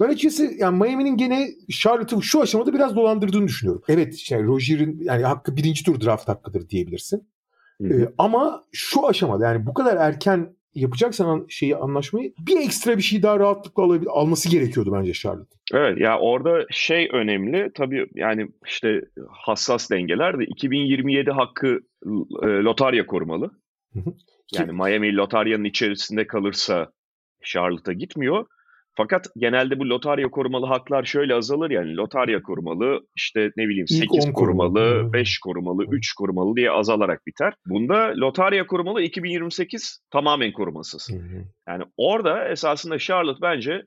[0.00, 3.82] Ben açıkçası yani Miami'nin gene Charlotte'ı şu aşamada biraz dolandırdığını düşünüyorum.
[3.88, 7.28] Evet işte Rozier'in yani hakkı birinci tur draft hakkıdır diyebilirsin.
[7.82, 8.02] Hı hı.
[8.02, 13.22] Ee, ama şu aşamada yani bu kadar erken yapacaksan şeyi anlaşmayı bir ekstra bir şey
[13.22, 15.56] daha rahatlıkla alabil- alması gerekiyordu bence Charlotte.
[15.74, 21.80] Evet ya orada şey önemli tabii yani işte hassas dengeler de 2027 hakkı
[22.42, 23.50] e, lotarya korumalı.
[23.92, 24.14] Hı hı.
[24.52, 26.92] Yani Miami lotaryanın içerisinde kalırsa
[27.44, 28.46] Charlotte'a gitmiyor.
[28.96, 33.98] Fakat genelde bu lotarya korumalı haklar şöyle azalır yani lotarya korumalı işte ne bileyim İlk
[33.98, 34.74] 8 on korumalı.
[34.74, 35.12] korumalı, Hı.
[35.12, 35.86] 5 korumalı, Hı.
[35.90, 37.54] 3 korumalı diye azalarak biter.
[37.66, 41.10] Bunda lotarya korumalı 2028 tamamen korumasız.
[41.68, 43.82] Yani orada esasında Charlotte bence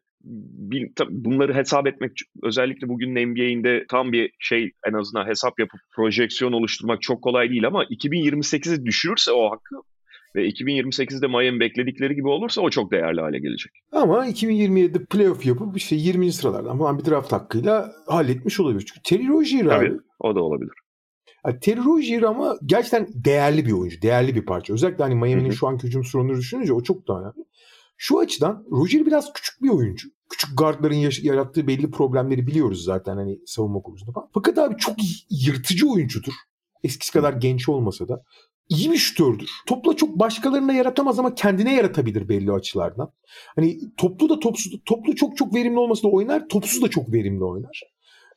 [1.09, 2.11] bunları hesap etmek
[2.43, 7.67] özellikle bugünün NBA'inde tam bir şey en azından hesap yapıp projeksiyon oluşturmak çok kolay değil
[7.67, 9.75] ama 2028'i düşürürse o hakkı
[10.35, 13.71] ve 2028'de Miami bekledikleri gibi olursa o çok değerli hale gelecek.
[13.91, 16.31] Ama 2027'de playoff yapıp işte 20.
[16.31, 18.85] sıralardan falan bir draft hakkıyla halletmiş olabilir.
[18.85, 19.69] Çünkü Terry Rozier abi.
[19.69, 20.73] Tabii o da olabilir.
[21.45, 24.01] Yani Terry Rozier ama gerçekten değerli bir oyuncu.
[24.01, 24.73] Değerli bir parça.
[24.73, 27.45] Özellikle hani Miami'nin şu anki hücum sorunları düşününce o çok daha önemli.
[27.97, 30.09] Şu açıdan Rozier biraz küçük bir oyuncu.
[30.29, 34.29] Küçük guardların yarattığı belli problemleri biliyoruz zaten hani savunma konusunda falan.
[34.33, 34.95] Fakat abi çok
[35.29, 36.33] yırtıcı oyuncudur.
[36.83, 38.23] Eskisi kadar genç olmasa da.
[38.69, 39.49] İyi bir şutördür.
[39.67, 43.11] Topla çok başkalarına yaratamaz ama kendine yaratabilir belli açılardan.
[43.55, 47.43] Hani toplu da topsuz, toplu çok çok verimli olmasa da oynar, topsuz da çok verimli
[47.43, 47.81] oynar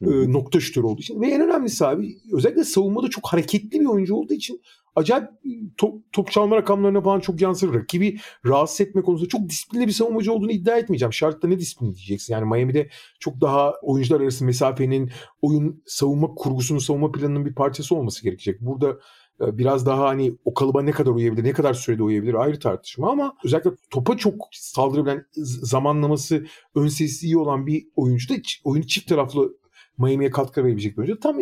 [0.03, 0.25] Hı hı.
[0.25, 1.21] e, nokta şütörü olduğu için.
[1.21, 4.61] Ve en önemlisi abi özellikle savunmada çok hareketli bir oyuncu olduğu için
[4.97, 7.75] acayip e, top, top çalma rakamlarına falan çok yansır.
[7.75, 11.13] Rakibi rahatsız etme konusunda çok disiplinli bir savunmacı olduğunu iddia etmeyeceğim.
[11.13, 12.35] Şartta ne disiplin diyeceksin.
[12.35, 12.89] Yani Miami'de
[13.21, 15.11] çok daha oyuncular arası mesafenin
[15.43, 18.61] oyun savunma kurgusunun savunma planının bir parçası olması gerekecek.
[18.61, 18.99] Burada
[19.41, 23.35] biraz daha hani o kalıba ne kadar uyabilir, ne kadar sürede uyabilir ayrı tartışma ama
[23.45, 25.27] özellikle topa çok saldırabilen
[25.63, 29.55] zamanlaması ön sesi iyi olan bir oyuncu da oyunu çift taraflı
[29.99, 31.21] Miami'ye katkı verebilecek bir oyuncu.
[31.21, 31.37] Tam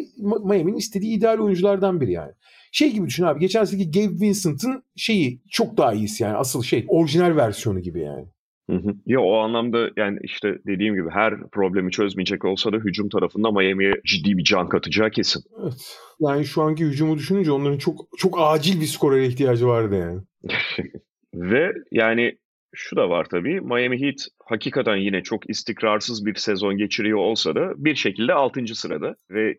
[0.44, 2.32] Miami'nin istediği ideal oyunculardan biri yani.
[2.72, 3.40] Şey gibi düşün abi.
[3.40, 6.36] Geçen seneki Gabe Vincent'ın şeyi çok daha iyisi yani.
[6.36, 8.26] Asıl şey orijinal versiyonu gibi yani.
[8.70, 8.94] Hı hı.
[9.06, 14.00] Ya o anlamda yani işte dediğim gibi her problemi çözmeyecek olsa da hücum tarafında Miami'ye
[14.06, 15.42] ciddi bir can katacağı kesin.
[15.62, 15.98] Evet.
[16.20, 20.20] Yani şu anki hücumu düşününce onların çok çok acil bir skorere ihtiyacı vardı yani.
[21.34, 22.38] Ve yani
[22.74, 23.60] şu da var tabii.
[23.60, 28.74] Miami Heat hakikaten yine çok istikrarsız bir sezon geçiriyor olsa da bir şekilde 6.
[28.74, 29.58] sırada ve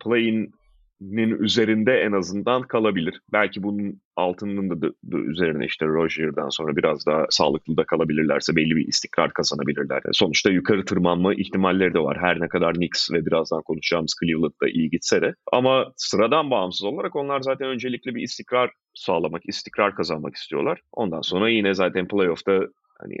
[0.00, 0.50] play-in'in
[1.00, 3.20] üzerinde en azından kalabilir.
[3.32, 8.56] Belki bunun altının da, da- da üzerine işte Rozier'dan sonra biraz daha sağlıklı da kalabilirlerse
[8.56, 10.02] belli bir istikrar kazanabilirler.
[10.12, 12.18] Sonuçta yukarı tırmanma ihtimalleri de var.
[12.20, 15.34] Her ne kadar Knicks ve birazdan konuşacağımız Cleveland'da iyi gitse de.
[15.52, 20.80] Ama sıradan bağımsız olarak onlar zaten öncelikle bir istikrar sağlamak, istikrar kazanmak istiyorlar.
[20.92, 22.60] Ondan sonra yine zaten playoff'ta
[23.00, 23.16] hani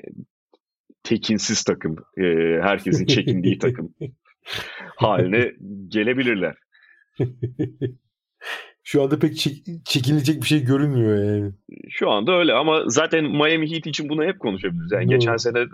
[1.02, 1.96] tekinsiz takım,
[2.62, 3.94] herkesin çekindiği takım
[4.96, 5.52] haline
[5.88, 6.54] gelebilirler.
[8.88, 11.52] Şu anda pek çek- çekinilecek bir şey görünmüyor yani.
[11.88, 14.92] Şu anda öyle ama zaten Miami Heat için bunu hep konuşabiliriz.
[14.92, 15.18] Yani Doğru.
[15.18, 15.64] geçen sene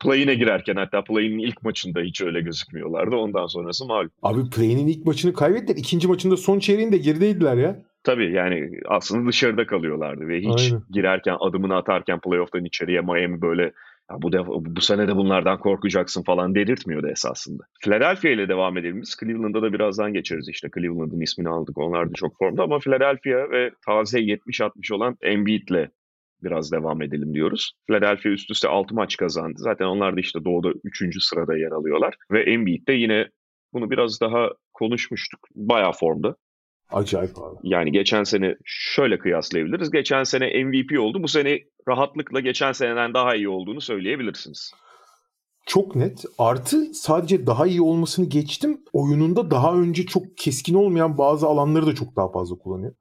[0.00, 3.16] play-in'e girerken hatta play-in'in ilk maçında hiç öyle gözükmüyorlardı.
[3.16, 4.10] Ondan sonrası malum.
[4.22, 5.78] Abi play'inin ilk maçını kaybettiler.
[5.78, 7.82] İkinci maçında son çeyreğinde gerideydiler ya.
[8.04, 10.82] Tabii yani aslında dışarıda kalıyorlardı ve hiç Aynen.
[10.90, 13.72] girerken adımını atarken playoff'tan içeriye Miami böyle
[14.10, 17.62] ya bu defa, bu sene de bunlardan korkacaksın falan dedirtmiyordu esasında.
[17.84, 19.16] Philadelphia ile devam edelim biz.
[19.20, 20.68] Cleveland'da da birazdan geçeriz işte.
[20.74, 21.78] Cleveland'ın ismini aldık.
[21.78, 25.88] Onlar da çok formda ama Philadelphia ve taze 70-60 olan Embiid'le
[26.42, 27.72] biraz devam edelim diyoruz.
[27.86, 29.54] Philadelphia üst üste 6 maç kazandı.
[29.56, 31.22] Zaten onlar da işte doğuda 3.
[31.24, 32.14] sırada yer alıyorlar.
[32.32, 33.28] Ve Embiid de yine
[33.72, 35.40] bunu biraz daha konuşmuştuk.
[35.54, 36.36] Bayağı formda.
[36.92, 37.56] Acayip abi.
[37.62, 39.90] Yani geçen sene şöyle kıyaslayabiliriz.
[39.90, 41.22] Geçen sene MVP oldu.
[41.22, 44.72] Bu sene rahatlıkla geçen seneden daha iyi olduğunu söyleyebilirsiniz.
[45.66, 46.24] Çok net.
[46.38, 48.80] Artı sadece daha iyi olmasını geçtim.
[48.92, 52.94] Oyununda daha önce çok keskin olmayan bazı alanları da çok daha fazla kullanıyor.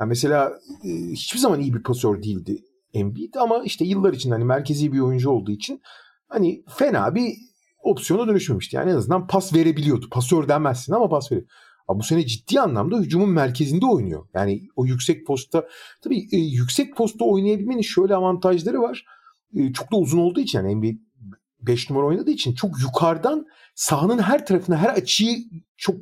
[0.00, 0.52] Yani mesela
[0.84, 2.58] e, hiçbir zaman iyi bir pasör değildi
[2.94, 5.80] Embiid ama işte yıllar için hani merkezi bir oyuncu olduğu için
[6.28, 7.32] hani fena bir
[7.82, 8.76] opsiyona dönüşmemişti.
[8.76, 10.08] Yani en azından pas verebiliyordu.
[10.10, 11.48] Pasör demezsin ama pas veriyor.
[11.88, 14.26] Ama bu sene ciddi anlamda hücumun merkezinde oynuyor.
[14.34, 15.68] Yani o yüksek posta
[16.04, 19.04] tabii e, yüksek posta oynayabilmenin şöyle avantajları var.
[19.56, 20.98] E, çok da uzun olduğu için yani NBA
[21.60, 25.36] 5 numara oynadığı için çok yukarıdan sahanın her tarafına her açıyı
[25.76, 25.96] çok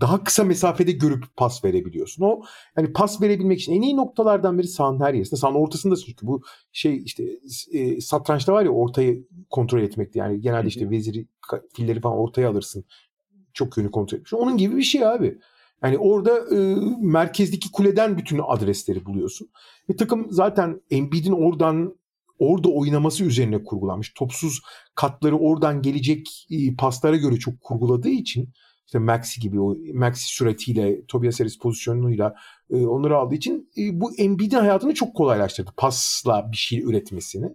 [0.00, 2.24] daha kısa mesafede görüp pas verebiliyorsun.
[2.24, 2.42] O
[2.76, 5.36] yani pas verebilmek için en iyi noktalardan biri sahanın her yerinde.
[5.36, 6.42] Sahanın ortasında çünkü bu
[6.72, 7.24] şey işte
[7.72, 10.18] e, satrançta var ya ortayı kontrol etmekti.
[10.18, 11.28] Yani genelde işte veziri
[11.76, 12.84] filleri falan ortaya alırsın.
[13.54, 14.34] Çok yönü kontrol etmiş.
[14.34, 15.38] Onun gibi bir şey abi.
[15.82, 19.48] Yani orada e, merkezdeki kuleden bütün adresleri buluyorsun.
[19.90, 21.94] Ve takım zaten Embiid'in oradan
[22.38, 24.12] orada oynaması üzerine kurgulanmış.
[24.14, 24.60] Topsuz
[24.94, 28.48] katları oradan gelecek e, paslara göre çok kurguladığı için
[28.86, 32.34] işte Maxi gibi o Maxi süratiyle Tobias Harris pozisyonuyla
[32.70, 35.70] e, onları aldığı için e, bu Embiid'in hayatını çok kolaylaştırdı.
[35.76, 37.54] Pasla bir şey üretmesini.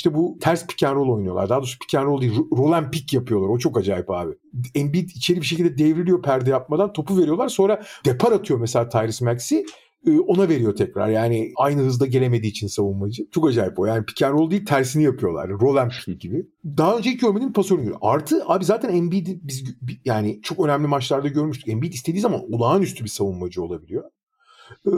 [0.00, 1.48] İşte bu ters pick and roll oynuyorlar.
[1.48, 3.48] Daha doğrusu pick and roll değil, roll and pick yapıyorlar.
[3.48, 4.32] O çok acayip abi.
[4.74, 6.92] Embiid içeri bir şekilde devriliyor perde yapmadan.
[6.92, 7.48] Topu veriyorlar.
[7.48, 9.64] Sonra depar atıyor mesela Tyrese Maxey
[10.26, 11.08] ona veriyor tekrar.
[11.08, 13.26] Yani aynı hızda gelemediği için savunmacı.
[13.30, 13.86] Çok acayip o.
[13.86, 15.50] Yani pick and roll değil tersini yapıyorlar.
[15.50, 16.46] Roll and pick gibi.
[16.64, 17.98] Daha önceki görmediğim pasörünü görüyor.
[18.02, 19.64] Artı abi zaten Embiid biz
[20.04, 21.68] yani çok önemli maçlarda görmüştük.
[21.68, 24.04] Embiid istediği zaman olağanüstü bir savunmacı olabiliyor.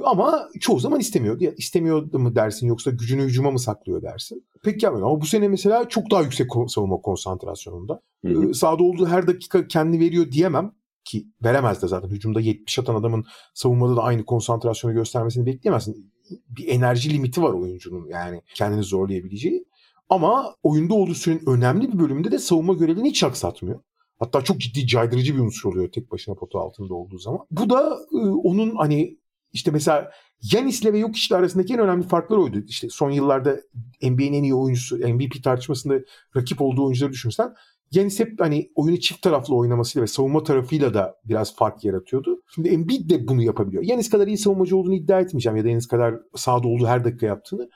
[0.05, 1.41] Ama çoğu zaman istemiyor.
[1.57, 4.47] İstemiyor mu dersin yoksa gücünü hücuma mı saklıyor dersin.
[4.63, 8.01] Pek yapmıyor ama bu sene mesela çok daha yüksek savunma konsantrasyonunda.
[8.27, 8.55] Hı hı.
[8.55, 10.73] Sahada olduğu her dakika kendi veriyor diyemem
[11.05, 12.09] ki veremez de zaten.
[12.09, 16.13] Hücumda 70 atan adamın savunmada da aynı konsantrasyonu göstermesini bekleyemezsin.
[16.49, 19.65] Bir enerji limiti var oyuncunun yani kendini zorlayabileceği.
[20.09, 23.81] Ama oyunda olduğu sürenin önemli bir bölümünde de savunma görevini hiç aksatmıyor.
[24.19, 27.41] Hatta çok ciddi caydırıcı bir unsur oluyor tek başına pota altında olduğu zaman.
[27.51, 29.19] Bu da e, onun hani
[29.53, 30.11] işte mesela
[30.53, 32.65] Yanis'le ve Jokic'le arasındaki en önemli farklar oydu.
[32.69, 33.61] İşte son yıllarda
[34.03, 35.95] NBA'nin en iyi oyuncusu, MVP tartışmasında
[36.37, 37.55] rakip olduğu oyuncuları düşünürsen
[37.93, 42.43] Yanis hep hani oyunu çift taraflı oynamasıyla ve savunma tarafıyla da biraz fark yaratıyordu.
[42.55, 43.83] Şimdi Embiid de bunu yapabiliyor.
[43.83, 47.27] Yanis kadar iyi savunmacı olduğunu iddia etmeyeceğim ya da Yanis kadar sahada olduğu her dakika
[47.27, 47.71] yaptığını.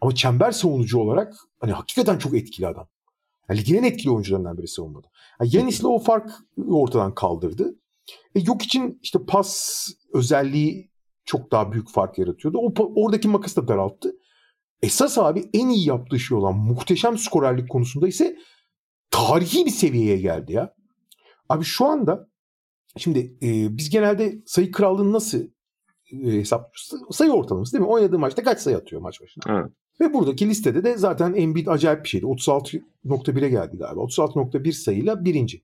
[0.00, 2.88] Ama çember savunucu olarak hani hakikaten çok etkili adam.
[3.48, 5.06] Yani ligin en etkili oyuncularından biri savunmada.
[5.40, 6.30] Yani Yanis'le o fark
[6.68, 7.74] ortadan kaldırdı.
[8.34, 10.91] E yok için işte pas özelliği
[11.24, 12.58] çok daha büyük fark yaratıyordu.
[12.58, 14.12] O, oradaki makas da daralttı.
[14.82, 18.36] Esas abi en iyi yaptığı şey olan muhteşem skorerlik konusunda ise
[19.10, 20.74] tarihi bir seviyeye geldi ya.
[21.48, 22.28] Abi şu anda
[22.96, 25.38] şimdi e, biz genelde sayı krallığını nasıl
[26.12, 26.90] e, hesaplıyoruz?
[27.10, 27.90] Sayı ortalaması değil mi?
[27.90, 29.58] Oynadığı maçta kaç sayı atıyor maç başına?
[29.58, 29.72] Evet.
[30.00, 32.26] Ve buradaki listede de zaten Embiid acayip bir şeydi.
[32.26, 34.00] 36.1'e geldi galiba.
[34.00, 35.62] 36.1 sayıyla birinci.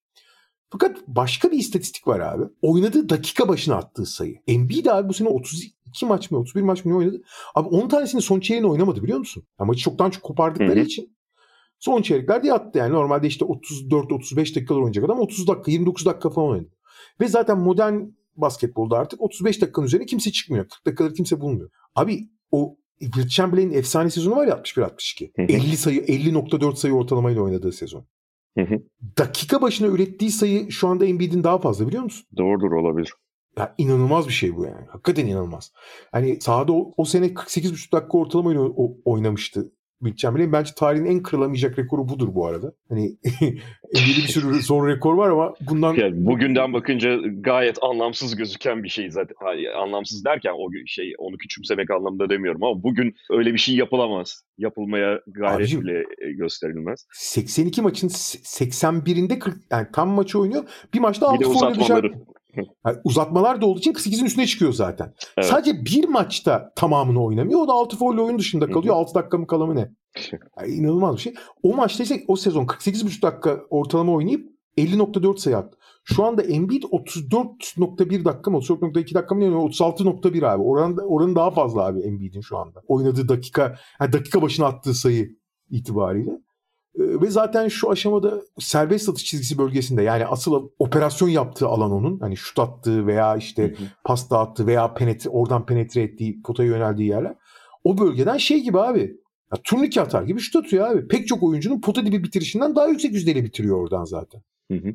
[0.70, 2.44] Fakat başka bir istatistik var abi.
[2.62, 4.34] Oynadığı dakika başına attığı sayı.
[4.46, 7.22] Embiid abi bu sene 32 maç mı 31 maç mı oynadı?
[7.54, 9.44] Abi 10 tanesini son çeyreğinde oynamadı biliyor musun?
[9.60, 10.84] Yani maçı çoktan çok kopardıkları Hı-hı.
[10.84, 11.18] için
[11.78, 12.92] Son çeyreklerde yattı yani.
[12.92, 16.70] Normalde işte 34-35 dakikalar oynayacak adam 30 dakika 29 dakika falan oynadı.
[17.20, 18.00] Ve zaten modern
[18.36, 20.68] basketbolda artık 35 dakikanın üzerine kimse çıkmıyor.
[20.68, 21.70] 40 dakikaları kimse bulmuyor.
[21.94, 25.30] Abi o Will Chamberlain'in efsane sezonu var ya 61-62.
[25.38, 28.06] 50 sayı 50.4 sayı ortalamayla oynadığı sezon.
[29.18, 32.26] Dakika başına ürettiği sayı şu anda Embiid'in daha fazla biliyor musun?
[32.36, 33.12] Doğrudur olabilir.
[33.58, 34.86] Ya inanılmaz bir şey bu yani.
[34.88, 35.72] Hakikaten inanılmaz.
[36.12, 38.70] Hani sahada o, o sene 48,5 dakika ortalama
[39.04, 39.72] oynamıştı
[40.04, 42.72] Will bence tarihin en kırılamayacak rekoru budur bu arada.
[42.88, 43.08] Hani
[43.94, 45.94] NBA'de bir sürü son rekor var ama bundan...
[45.94, 49.34] Yani bugünden bakınca gayet anlamsız gözüken bir şey zaten.
[49.40, 54.42] Hayır, anlamsız derken o şey onu küçümsemek anlamında demiyorum ama bugün öyle bir şey yapılamaz.
[54.58, 57.06] Yapılmaya gayret Abicim, bile e, gösterilmez.
[57.12, 60.64] 82 maçın 81'inde 40 yani tam maçı oynuyor.
[60.94, 62.12] Bir maçta 6 foul dışarı
[62.56, 65.14] yani uzatmalar da olduğu için 48'in üstüne çıkıyor zaten.
[65.38, 65.48] Evet.
[65.48, 67.60] Sadece bir maçta tamamını oynamıyor.
[67.60, 68.94] O da 6 foul oyun dışında kalıyor.
[68.94, 69.02] Hı hı.
[69.02, 69.90] 6 dakika mı kalır mı ne?
[70.60, 71.34] Yani inanılmaz bir şey.
[71.62, 75.78] O maçta ise o sezon 48,5 dakika ortalama oynayıp 50.4 sayı attı.
[76.04, 80.62] Şu anda Embiid 34.1 dakika mı 34.2 dakika mı yani 36.1 abi.
[80.62, 82.82] Oran, oranın daha fazla abi Embiid'in şu anda.
[82.86, 85.28] Oynadığı dakika yani dakika başına attığı sayı
[85.70, 86.30] itibariyle.
[86.98, 92.20] Ee, ve zaten şu aşamada serbest satış çizgisi bölgesinde yani asıl operasyon yaptığı alan onun.
[92.20, 93.88] Hani şut attığı veya işte hı hı.
[94.04, 97.34] pas dağıttığı veya penetre, oradan penetre ettiği, potaya yöneldiği yerler.
[97.84, 99.16] O bölgeden şey gibi abi.
[99.52, 101.08] Ya, turnike atar gibi şut atıyor abi.
[101.08, 104.42] Pek çok oyuncunun pota dibi bitirişinden daha yüksek yüzdeyle bitiriyor oradan zaten.
[104.70, 104.94] Hı hı.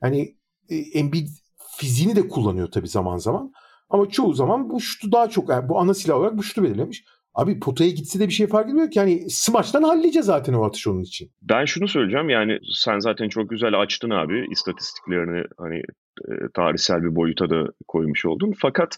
[0.00, 0.36] Hani
[0.68, 1.28] e, Embiid
[1.76, 3.52] fiziğini de kullanıyor tabii zaman zaman.
[3.90, 7.04] Ama çoğu zaman bu şutu daha çok yani bu ana silah olarak bu şutu belirlemiş.
[7.34, 8.98] Abi potaya gitse de bir şey fark etmiyor ki.
[8.98, 11.30] Yani smaçtan hallice zaten o atış onun için.
[11.42, 15.78] Ben şunu söyleyeceğim yani sen zaten çok güzel açtın abi istatistiklerini hani
[16.28, 18.52] e, tarihsel bir boyuta da koymuş oldun.
[18.58, 18.96] Fakat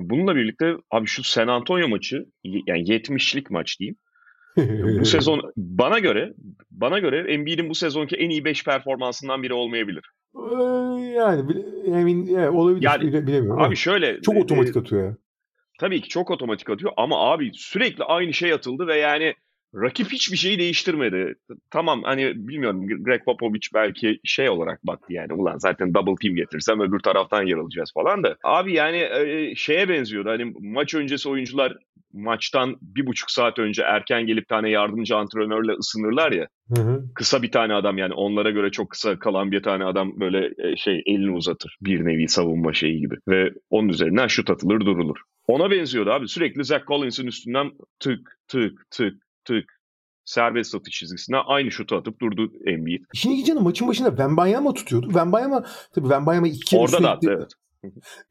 [0.00, 3.96] bununla birlikte abi şu San Antonio maçı yani 70'lik maç diyeyim.
[5.00, 6.34] bu sezon bana göre
[6.70, 10.10] bana göre Embiid'in bu sezonki en iyi 5 performansından biri olmayabilir.
[10.36, 10.64] Ee,
[11.00, 13.62] yani emin yani olabilir yani, bilemiyorum.
[13.62, 15.16] Abi şöyle çok otomatik atıyor ya.
[15.80, 19.34] Tabii ki çok otomatik atıyor ama abi sürekli aynı şey atıldı ve yani
[19.74, 21.34] rakip hiçbir şeyi değiştirmedi.
[21.70, 26.80] Tamam hani bilmiyorum Greg Popovich belki şey olarak baktı yani ulan zaten double team getirsem
[26.80, 28.36] öbür taraftan yer alacağız falan da.
[28.44, 31.76] Abi yani e, şeye benziyordu hani maç öncesi oyuncular
[32.12, 36.48] maçtan bir buçuk saat önce erken gelip tane yardımcı antrenörle ısınırlar ya.
[36.76, 37.04] Hı hı.
[37.14, 40.76] Kısa bir tane adam yani onlara göre çok kısa kalan bir tane adam böyle e,
[40.76, 41.78] şey elini uzatır.
[41.80, 43.14] Bir nevi savunma şeyi gibi.
[43.28, 45.16] Ve onun üzerinden şut atılır durulur.
[45.46, 46.28] Ona benziyordu abi.
[46.28, 49.80] Sürekli Zach Collins'in üstünden tık tık tık tık
[50.24, 53.04] serbest atış çizgisine aynı şutu atıp durdu Embiid.
[53.12, 55.06] İşin ilginç yanı maçın başında Wembanyama tutuyordu.
[55.06, 55.62] Wembanyama
[55.94, 57.50] tabii Wembanyama iki kere Orada da attı evet.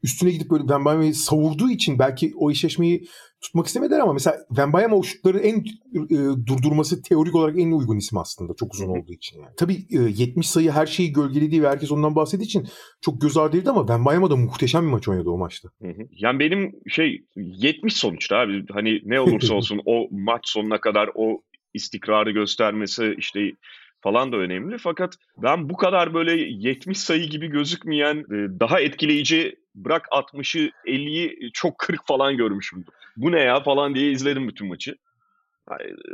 [0.02, 3.06] Üstüne gidip böyle Wembanyama'yı savurduğu için belki o eşleşmeyi
[3.44, 5.58] tutmak istemediler ama mesela Wembanyama o şutları en
[5.94, 9.54] e, durdurması teorik olarak en uygun isim aslında çok uzun olduğu için yani.
[9.56, 12.68] Tabii e, 70 sayı her şeyi gölgelediği ve herkes ondan bahsettiği için
[13.00, 15.68] çok göz ardı edildi ama Wembanyama da muhteşem bir maç oynadı o maçta.
[15.82, 16.02] Hı hı.
[16.10, 21.42] Yani benim şey 70 sonuçta abi hani ne olursa olsun o maç sonuna kadar o
[21.74, 23.40] istikrarı göstermesi işte
[24.04, 24.78] falan da önemli.
[24.78, 31.50] Fakat ben bu kadar böyle 70 sayı gibi gözükmeyen e, daha etkileyici bırak 60'ı 50'yi
[31.52, 32.94] çok kırık falan görmüşümdür.
[33.16, 34.94] Bu ne ya falan diye izledim bütün maçı.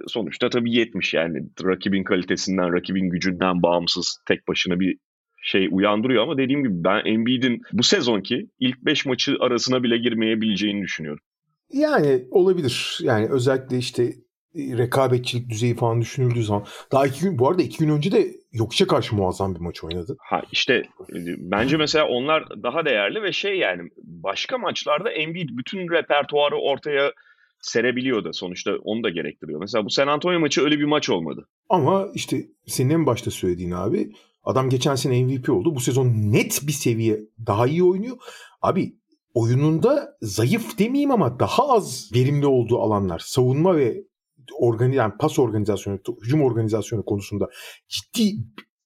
[0.06, 4.96] Sonuçta tabii 70 yani rakibin kalitesinden, rakibin gücünden bağımsız tek başına bir
[5.42, 10.82] şey uyandırıyor ama dediğim gibi ben Embiid'in bu sezonki ilk 5 maçı arasına bile girmeyebileceğini
[10.82, 11.24] düşünüyorum.
[11.72, 12.98] Yani olabilir.
[13.02, 14.12] Yani özellikle işte
[14.54, 18.86] rekabetçilik düzeyi falan düşünüldüğü zaman daha iki gün bu arada iki gün önce de Yokuş'a
[18.86, 20.16] karşı muazzam bir maç oynadı.
[20.20, 25.90] Ha işte e, bence mesela onlar daha değerli ve şey yani başka maçlarda Embiid bütün
[25.90, 27.12] repertuarı ortaya
[27.60, 28.30] serebiliyordu.
[28.32, 29.60] Sonuçta onu da gerektiriyor.
[29.60, 31.48] Mesela bu San Antonio maçı öyle bir maç olmadı.
[31.68, 32.36] Ama işte
[32.66, 34.12] senin en başta söylediğin abi
[34.44, 35.74] adam geçen sene MVP oldu.
[35.74, 38.16] Bu sezon net bir seviye daha iyi oynuyor.
[38.62, 38.92] Abi
[39.34, 44.04] oyununda zayıf demeyeyim ama daha az verimli olduğu alanlar savunma ve
[44.58, 47.50] organi yani pas organizasyonu, hücum organizasyonu konusunda
[47.88, 48.36] ciddi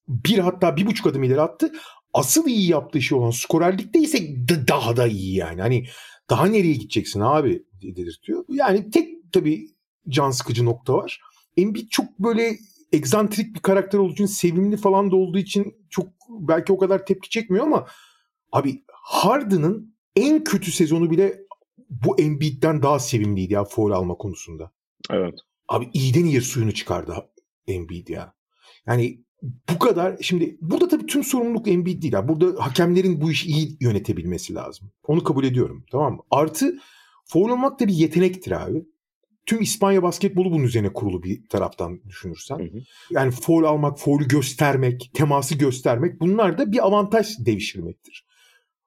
[0.07, 1.71] bir hatta bir buçuk adım ileri attı.
[2.13, 4.35] Asıl iyi yaptığı şey olan skorerlikte ise
[4.67, 5.61] daha da iyi yani.
[5.61, 5.85] Hani
[6.29, 8.45] daha nereye gideceksin abi dedirtiyor.
[8.49, 9.67] Yani tek tabii
[10.09, 11.21] can sıkıcı nokta var.
[11.57, 12.57] Embiid çok böyle
[12.91, 17.29] egzantrik bir karakter olduğu için sevimli falan da olduğu için çok belki o kadar tepki
[17.29, 17.87] çekmiyor ama
[18.51, 21.39] abi Harden'ın en kötü sezonu bile
[21.89, 24.71] bu Embiid'den daha sevimliydi ya foul alma konusunda.
[25.09, 25.39] Evet.
[25.67, 27.29] Abi iyiden iyiye suyunu çıkardı
[27.67, 28.33] Embiid ya.
[28.87, 32.13] Yani bu kadar şimdi burada tabii tüm sorumluluk Embiid değil.
[32.13, 34.91] Yani burada hakemlerin bu işi iyi yönetebilmesi lazım.
[35.07, 36.21] Onu kabul ediyorum tamam mı?
[36.31, 36.79] Artı
[37.25, 38.85] foul olmak da bir yetenektir abi.
[39.45, 42.59] Tüm İspanya basketbolu bunun üzerine kurulu bir taraftan düşünürsen.
[42.59, 42.81] Hı hı.
[43.11, 48.25] Yani foul almak, foul'ü göstermek, teması göstermek bunlar da bir avantaj devşirmektir.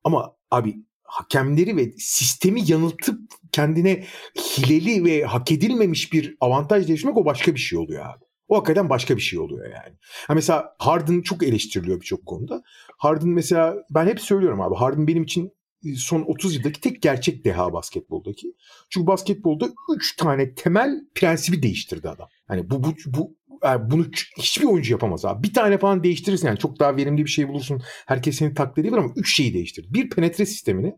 [0.04, 4.04] Ama abi hakemleri ve sistemi yanıltıp kendine
[4.36, 8.24] hileli ve hak edilmemiş bir avantaj devşirmek o başka bir şey oluyor abi.
[8.48, 9.96] O hakikaten başka bir şey oluyor yani.
[10.26, 12.62] Ha mesela Harden çok eleştiriliyor birçok konuda.
[12.98, 15.52] Harden mesela ben hep söylüyorum abi Harden benim için
[15.84, 18.54] e, son 30 yıldaki tek gerçek deha basketboldaki.
[18.90, 22.28] Çünkü basketbolda 3 tane temel prensibi değiştirdi adam.
[22.48, 24.06] Hani bu bu bu yani bunu
[24.38, 25.42] hiçbir oyuncu yapamaz abi.
[25.42, 27.82] Bir tane falan değiştirirsin yani çok daha verimli bir şey bulursun.
[28.06, 29.86] Herkes seni taklit edebilir ama üç şeyi değiştir.
[29.90, 30.94] Bir penetre sistemini.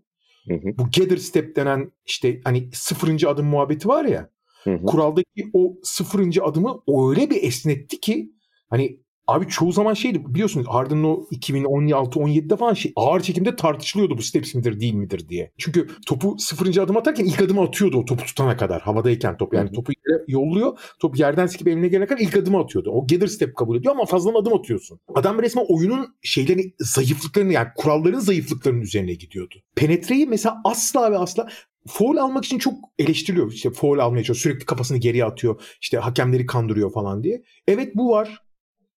[0.51, 0.79] Hı hı.
[0.79, 4.31] Bu gather step denen işte hani sıfırıncı adım muhabbeti var ya.
[4.65, 4.87] Hı hı.
[4.87, 8.33] Kuraldaki o sıfırıncı adımı öyle bir esnetti ki
[8.71, 14.23] hani Abi çoğu zaman şeydi biliyorsunuz Harden'ın o 2016-17'de falan şey ağır çekimde tartışılıyordu bu
[14.23, 15.53] steps midir değil midir diye.
[15.59, 19.55] Çünkü topu sıfırıncı adım atarken ilk adımı atıyordu o topu tutana kadar havadayken top.
[19.55, 19.93] Yani topu
[20.29, 20.79] yolluyor.
[21.01, 22.91] Top yerden sikip eline gelene kadar ilk adımı atıyordu.
[22.91, 25.01] O gather step kabul ediyor ama fazla adım atıyorsun.
[25.15, 29.55] Adam resmen oyunun şeylerini zayıflıklarını yani kuralların zayıflıklarının üzerine gidiyordu.
[29.77, 31.49] Penetreyi mesela asla ve asla
[31.89, 33.53] foul almak için çok eleştiriliyor.
[33.53, 34.53] İşte foul almaya çalışıyor.
[34.53, 35.63] Sürekli kafasını geriye atıyor.
[35.81, 37.43] İşte hakemleri kandırıyor falan diye.
[37.69, 38.50] Evet bu var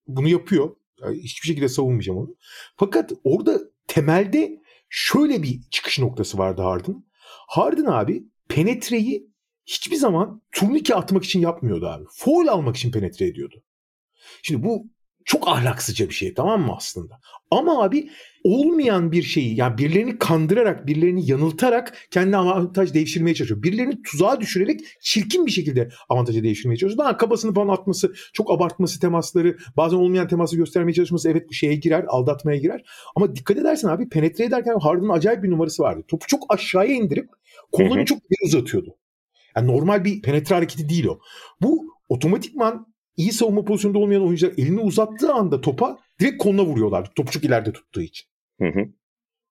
[0.07, 0.75] bunu yapıyor.
[1.01, 2.35] Yani hiçbir şekilde savunmayacağım onu.
[2.77, 7.03] Fakat orada temelde şöyle bir çıkış noktası vardı Harden.
[7.47, 9.33] Harden abi penetreyi
[9.65, 12.05] hiçbir zaman turnike atmak için yapmıyordu abi.
[12.15, 13.63] Foul almak için penetre ediyordu.
[14.41, 14.87] Şimdi bu
[15.25, 17.19] çok ahlaksızca bir şey tamam mı aslında?
[17.51, 18.09] Ama abi
[18.43, 23.63] olmayan bir şeyi yani birilerini kandırarak, birilerini yanıltarak kendi avantaj devşirmeye çalışıyor.
[23.63, 27.05] Birilerini tuzağa düşürerek çirkin bir şekilde avantajı devşirmeye çalışıyor.
[27.05, 31.75] Daha kabasını falan atması, çok abartması temasları, bazen olmayan teması göstermeye çalışması evet bu şeye
[31.75, 32.83] girer, aldatmaya girer.
[33.15, 36.03] Ama dikkat edersen abi penetre ederken Harden'ın acayip bir numarası vardı.
[36.07, 37.29] Topu çok aşağıya indirip
[37.71, 38.95] kolunu çok uzatıyordu.
[39.55, 41.19] Yani normal bir penetre hareketi değil o.
[41.61, 47.11] Bu otomatikman iyi savunma pozisyonunda olmayan oyuncular elini uzattığı anda topa direkt koluna vuruyorlar.
[47.15, 48.27] Topu çok ileride tuttuğu için.
[48.61, 48.89] Hı hı.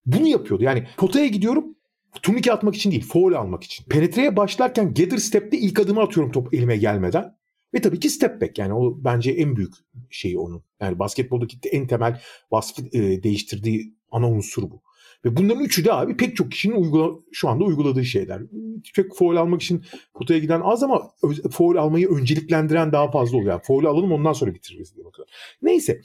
[0.07, 0.65] Bunu yapıyordu.
[0.65, 1.77] Yani potaya gidiyorum
[2.23, 3.85] turnike atmak için değil, foul almak için.
[3.85, 7.37] Penetreye başlarken gather step'te ilk adımı atıyorum top elime gelmeden.
[7.75, 9.75] Ve tabii ki step back yani o bence en büyük
[10.11, 10.63] şeyi onun.
[10.81, 14.83] Yani basketboldaki en temel vasfı e, değiştirdiği ana unsur bu.
[15.25, 18.43] Ve bunların üçü de abi pek çok kişinin uygula, şu anda uyguladığı şeyler.
[18.95, 21.11] Pek foul almak için potaya giden az ama
[21.51, 23.53] foul almayı önceliklendiren daha fazla oluyor.
[23.53, 25.35] Yani foul alalım ondan sonra bitiririz diye bakıyorlar.
[25.62, 26.01] Neyse.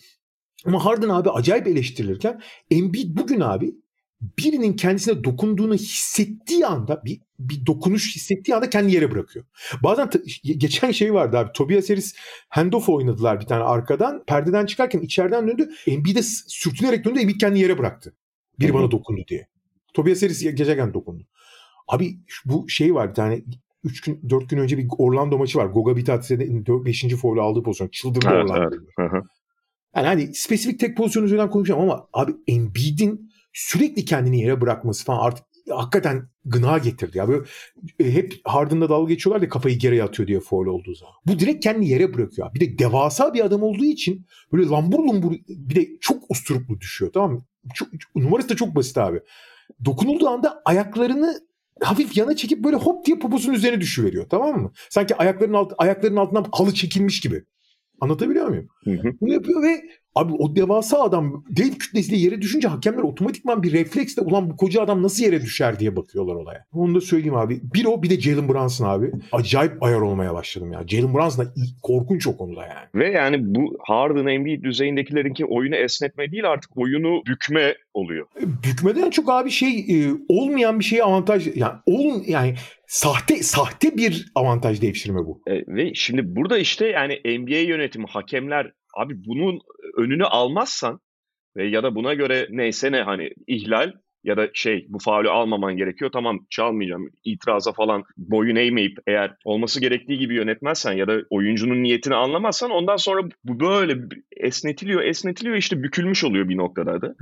[0.66, 2.42] Ama Harden abi acayip eleştirilirken
[2.72, 3.76] Embiid bugün abi
[4.22, 9.46] birinin kendisine dokunduğunu hissettiği anda bir, bir dokunuş hissettiği anda kendi yere bırakıyor.
[9.84, 10.10] Bazen
[10.44, 11.52] geçen şey vardı abi.
[11.54, 12.16] Tobias Harris
[12.50, 14.24] handoff oynadılar bir tane arkadan.
[14.28, 15.70] Perdeden çıkarken içeriden döndü.
[15.88, 17.20] Embiid'e sürtünerek döndü.
[17.20, 18.14] Embiid kendi yere bıraktı.
[18.60, 19.48] Biri bana dokundu diye.
[19.94, 21.24] Tobias Harris geçerken dokundu.
[21.88, 23.42] Abi bu şey var bir tane
[23.84, 25.66] 3 gün 4 gün önce bir Orlando maçı var.
[25.66, 27.06] Goga Bitatsi'de 5.
[27.22, 27.88] foul'u aldığı pozisyon.
[27.88, 28.76] Çıldırdı Evet, Orlando.
[28.76, 29.12] evet.
[29.12, 29.22] Hı hı.
[29.96, 35.26] Yani hani spesifik tek pozisyon üzerinden konuşacağım ama abi Embiid'in sürekli kendini yere bırakması falan
[35.26, 37.18] artık hakikaten gına getirdi.
[37.18, 37.46] Ya böyle
[38.00, 41.14] e, hep Harden'da dalga geçiyorlar da kafayı geriye atıyor diye foul olduğu zaman.
[41.26, 42.54] Bu direkt kendini yere bırakıyor.
[42.54, 47.12] Bir de devasa bir adam olduğu için böyle lambur lumbur bir de çok usturuplu düşüyor
[47.14, 47.46] tamam mı?
[47.74, 49.20] Çok, çok- numarası da çok basit abi.
[49.86, 51.40] Dokunulduğu anda ayaklarını
[51.82, 54.72] hafif yana çekip böyle hop diye poposunun üzerine düşüveriyor tamam mı?
[54.90, 57.44] Sanki ayaklarının alt, ayaklarının altından halı çekilmiş gibi.
[58.02, 58.68] Anlatabiliyor muyum?
[58.84, 59.12] Hı hı.
[59.22, 59.82] Bunu yapıyor ve
[60.18, 64.82] abi o devasa adam dev kütlesiyle yere düşünce hakemler otomatikman bir refleksle ulan bu koca
[64.82, 66.66] adam nasıl yere düşer diye bakıyorlar olaya.
[66.74, 67.60] Onu da söyleyeyim abi.
[67.74, 69.12] Bir o bir de Jalen Brunson abi.
[69.32, 70.84] Acayip ayar olmaya başladım ya.
[70.88, 71.50] Jalen Brunson da
[71.82, 72.88] korkunç o konuda yani.
[72.96, 78.28] Ve yani bu Harden Embiid düzeyindekilerinki oyunu esnetme değil artık oyunu bükme oluyor.
[78.42, 82.56] Bükmeden çok abi şey e, olmayan bir şeye avantaj yani ol yani
[82.88, 85.42] sahte sahte bir avantaj devşirme bu.
[85.48, 89.60] E, ve şimdi burada işte yani NBA yönetimi, hakemler abi bunun
[89.98, 91.00] önünü almazsan
[91.58, 93.92] ve ya da buna göre neyse ne hani ihlal
[94.24, 99.82] ya da şey bu faulü almaman gerekiyor tamam çalmayacağım itiraza falan boyun eğmeyip eğer olması
[99.82, 103.94] gerektiği gibi yönetmezsen ya da oyuncunun niyetini anlamazsan ondan sonra bu böyle
[104.38, 107.16] esnetiliyor esnetiliyor işte bükülmüş oluyor bir noktada da.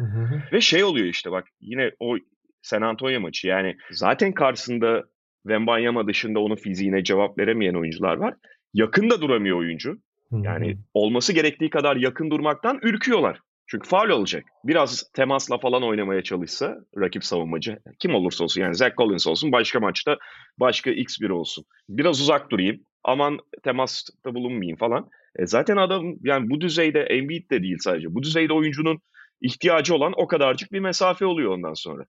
[0.53, 2.17] Ve şey oluyor işte bak yine o
[2.61, 5.03] San Antonio maçı yani zaten karşısında
[5.43, 8.33] Wembanyama dışında onun fiziğine cevap veremeyen oyuncular var.
[8.73, 9.97] Yakında duramıyor oyuncu.
[10.31, 13.39] Yani olması gerektiği kadar yakın durmaktan ürküyorlar.
[13.67, 14.43] Çünkü faul olacak.
[14.63, 19.79] Biraz temasla falan oynamaya çalışsa rakip savunmacı kim olursa olsun yani Zach Collins olsun başka
[19.79, 20.17] maçta
[20.59, 21.65] başka X biri olsun.
[21.89, 25.09] Biraz uzak durayım aman temasta bulunmayayım falan.
[25.39, 28.15] E zaten adam yani bu düzeyde Embiid de değil sadece.
[28.15, 28.99] Bu düzeyde oyuncunun
[29.41, 32.05] ihtiyacı olan o kadarcık bir mesafe oluyor ondan sonra.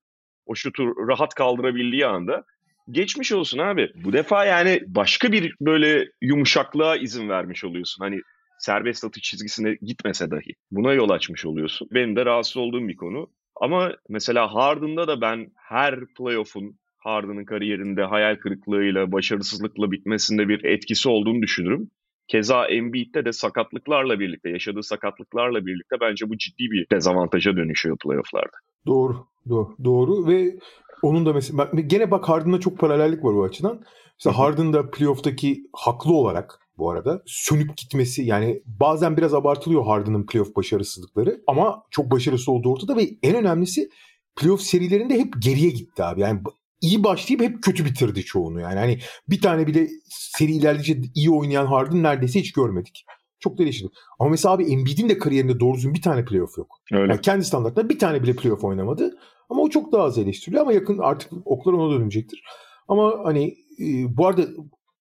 [0.46, 2.44] O şutu rahat kaldırabildiği anda
[2.90, 3.90] geçmiş olsun abi.
[4.04, 8.04] Bu defa yani başka bir böyle yumuşaklığa izin vermiş oluyorsun.
[8.04, 8.20] Hani
[8.58, 10.52] serbest atış çizgisine gitmese dahi.
[10.70, 11.88] Buna yol açmış oluyorsun.
[11.92, 13.30] Benim de rahatsız olduğum bir konu.
[13.60, 21.08] Ama mesela Harden'da da ben her playoff'un Harden'ın kariyerinde hayal kırıklığıyla, başarısızlıkla bitmesinde bir etkisi
[21.08, 21.90] olduğunu düşünürüm.
[22.28, 28.56] Keza Embiid'de de sakatlıklarla birlikte, yaşadığı sakatlıklarla birlikte bence bu ciddi bir dezavantaja dönüşüyor playoff'larda.
[28.86, 30.54] Doğru, doğru, doğru ve
[31.02, 33.84] onun da mesela gene bak Harden'da çok paralellik var o açıdan.
[34.18, 40.56] Mesela Harden'da playoff'taki haklı olarak bu arada sönüp gitmesi yani bazen biraz abartılıyor Harden'ın playoff
[40.56, 43.90] başarısızlıkları ama çok başarısız olduğu ortada ve en önemlisi
[44.36, 46.20] playoff serilerinde hep geriye gitti abi.
[46.20, 46.40] Yani
[46.80, 48.78] iyi başlayıp hep kötü bitirdi çoğunu yani.
[48.78, 53.04] Hani bir tane bile seri ilerledikçe iyi oynayan Harden neredeyse hiç görmedik.
[53.40, 53.88] Çok değişti.
[54.18, 56.78] Ama mesela abi Embiid'in de kariyerinde doğru düzgün bir tane playoff yok.
[56.92, 57.12] Öyle.
[57.12, 59.18] Yani kendi standartlarında bir tane bile playoff oynamadı.
[59.48, 62.42] Ama o çok daha az eleştiriliyor ama yakın artık oklar ona dönecektir.
[62.88, 64.42] Ama hani e, bu arada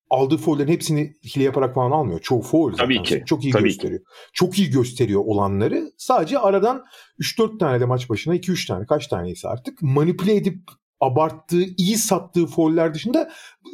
[0.09, 2.19] aldığı foul'lerin hepsini hile yaparak falan almıyor.
[2.19, 2.85] Çoğu foul zaten.
[2.85, 4.01] Tabii ki, Çok iyi tabii gösteriyor.
[4.33, 5.91] Çok iyi gösteriyor olanları.
[5.97, 6.85] Sadece aradan
[7.19, 10.59] 3-4 tane de maç başına 2-3 tane kaç taneyse artık manipüle edip
[10.99, 13.31] abarttığı, iyi sattığı foul'ler dışında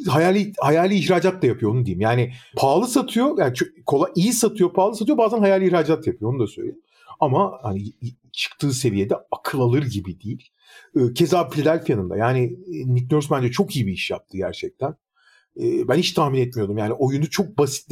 [0.08, 2.00] hayali hayali ihracat da yapıyor onu diyeyim.
[2.00, 3.52] Yani pahalı satıyor, yani
[3.86, 5.18] kolay iyi satıyor, pahalı satıyor.
[5.18, 6.80] Bazen hayali ihracat yapıyor onu da söyleyeyim.
[7.22, 7.92] Ama hani
[8.32, 10.48] çıktığı seviyede akıl alır gibi değil.
[10.96, 14.94] Ee, Keza Philadelphia'nın da yani e, Nick Nurse bence çok iyi bir iş yaptı gerçekten.
[15.60, 16.78] e, ben hiç tahmin etmiyordum.
[16.78, 17.90] Yani oyunu çok basit.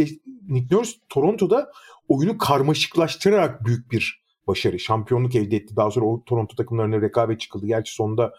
[0.49, 1.73] Nick Nurse Toronto'da
[2.09, 4.79] oyunu karmaşıklaştırarak büyük bir başarı.
[4.79, 5.77] Şampiyonluk elde etti.
[5.77, 7.67] Daha sonra o Toronto takımlarına rekabet çıkıldı.
[7.67, 8.33] Gerçi sonunda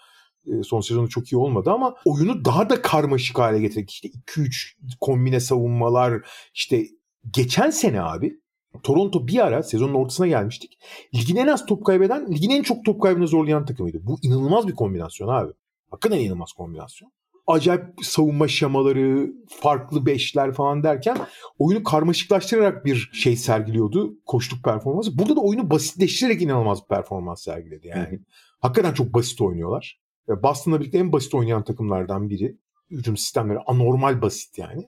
[0.48, 3.92] e, son sezonu çok iyi olmadı ama oyunu daha da karmaşık hale getirdik.
[3.92, 6.14] İşte 2-3 kombine savunmalar
[6.54, 6.86] işte
[7.32, 8.41] geçen sene abi
[8.84, 10.78] Toronto bir ara sezonun ortasına gelmiştik.
[11.16, 14.00] Ligin en az top kaybeden, ligin en çok top kaybını zorlayan takımıydı.
[14.02, 15.54] Bu inanılmaz bir kombinasyon abi.
[15.92, 17.12] Hakikaten inanılmaz kombinasyon.
[17.48, 21.18] Acayip savunma şemaları, farklı beşler falan derken
[21.60, 24.14] oyunu karmaşıklaştırarak bir şey sergiliyordu.
[24.26, 25.18] Koştuk performansı.
[25.18, 28.20] Burada da oyunu basitleştirerek inanılmaz bir performans sergiledi yani.
[28.60, 30.02] Hakikaten çok basit oynuyorlar.
[30.28, 32.58] Boston'la birlikte en basit oynayan takımlardan biri.
[32.90, 34.88] Hücum sistemleri anormal basit yani.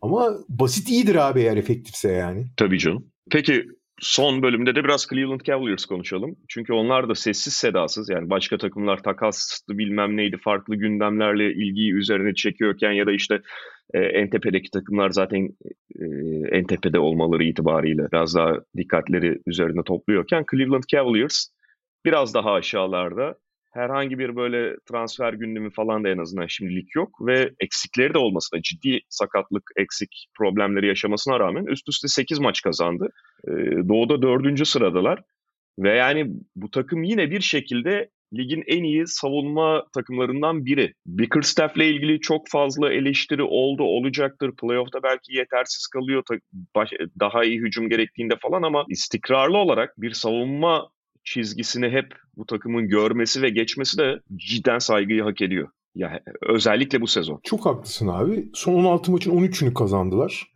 [0.00, 2.46] Ama basit iyidir abi eğer efektifse yani.
[2.56, 3.10] Tabii canım.
[3.30, 3.64] Peki
[4.00, 6.36] son bölümde de biraz Cleveland Cavaliers konuşalım.
[6.48, 12.34] Çünkü onlar da sessiz sedasız yani başka takımlar takaslı bilmem neydi farklı gündemlerle ilgiyi üzerine
[12.34, 13.40] çekiyorken ya da işte
[13.94, 15.48] e, en tepedeki takımlar zaten
[16.00, 16.04] e,
[16.50, 21.48] en tepede olmaları itibariyle biraz daha dikkatleri üzerine topluyorken Cleveland Cavaliers
[22.04, 23.34] biraz daha aşağılarda
[23.78, 28.62] herhangi bir böyle transfer gündemi falan da en azından şimdilik yok ve eksikleri de olmasına
[28.62, 33.08] ciddi sakatlık, eksik problemleri yaşamasına rağmen üst üste 8 maç kazandı.
[33.48, 33.52] Ee,
[33.88, 34.68] Doğu'da 4.
[34.68, 35.22] sıradalar
[35.78, 36.26] ve yani
[36.56, 40.94] bu takım yine bir şekilde ligin en iyi savunma takımlarından biri.
[41.06, 44.52] Bickerstaff'le ilgili çok fazla eleştiri oldu, olacaktır.
[44.60, 46.22] Playoff'ta belki yetersiz kalıyor,
[47.20, 50.88] daha iyi hücum gerektiğinde falan ama istikrarlı olarak bir savunma
[51.32, 55.68] çizgisini hep bu takımın görmesi ve geçmesi de cidden saygıyı hak ediyor.
[55.94, 57.40] Yani özellikle bu sezon.
[57.42, 58.50] Çok haklısın abi.
[58.54, 60.52] Son 16 maçın 13'ünü kazandılar.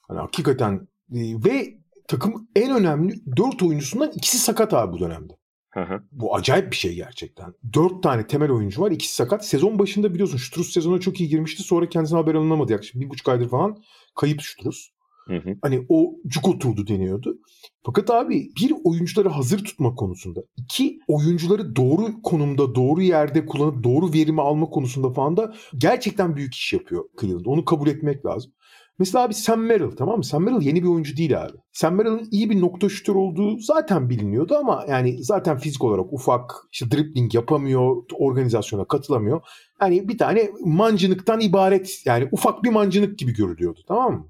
[0.00, 5.32] Hani hakikaten e, ve takım en önemli 4 oyuncusundan ikisi sakat abi bu dönemde.
[5.70, 6.02] Hı hı.
[6.12, 7.54] Bu acayip bir şey gerçekten.
[7.72, 8.90] Dört tane temel oyuncu var.
[8.90, 9.46] ikisi sakat.
[9.46, 11.62] Sezon başında biliyorsun Struz sezona çok iyi girmişti.
[11.62, 12.72] Sonra kendisine haber alınamadı.
[12.72, 13.82] Yaklaşık bir buçuk aydır falan
[14.14, 14.93] kayıp Struz.
[15.26, 15.56] Hı hı.
[15.62, 17.38] Hani o cuk oturdu deniyordu.
[17.86, 24.12] Fakat abi bir oyuncuları hazır tutma konusunda, iki oyuncuları doğru konumda, doğru yerde kullanıp doğru
[24.12, 27.46] verimi alma konusunda falan da gerçekten büyük iş yapıyor Cleveland.
[27.46, 28.52] Onu kabul etmek lazım.
[28.98, 30.24] Mesela abi Sam Merrill tamam mı?
[30.24, 31.56] Sam Merrill yeni bir oyuncu değil abi.
[31.72, 36.52] Sam Merrill'ın iyi bir nokta şütör olduğu zaten biliniyordu ama yani zaten fizik olarak ufak,
[36.72, 39.40] işte dribbling yapamıyor, organizasyona katılamıyor.
[39.80, 44.28] Yani bir tane mancınıktan ibaret yani ufak bir mancınık gibi görülüyordu tamam mı?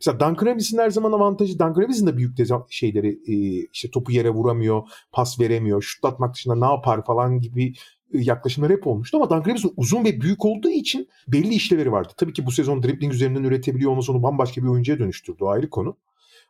[0.00, 2.32] Mesela Duncan Robinson'ın her zaman avantajı Duncan Robinson da büyük
[2.70, 7.74] şeyleri e, işte topu yere vuramıyor, pas veremiyor, şutlatmak dışında ne yapar falan gibi
[8.14, 12.12] e, yaklaşımlar hep olmuştu ama Duncan Robinson uzun ve büyük olduğu için belli işlevleri vardı.
[12.16, 15.70] Tabii ki bu sezon dribbling üzerinden üretebiliyor olması onu bambaşka bir oyuncuya dönüştürdü o ayrı
[15.70, 15.96] konu.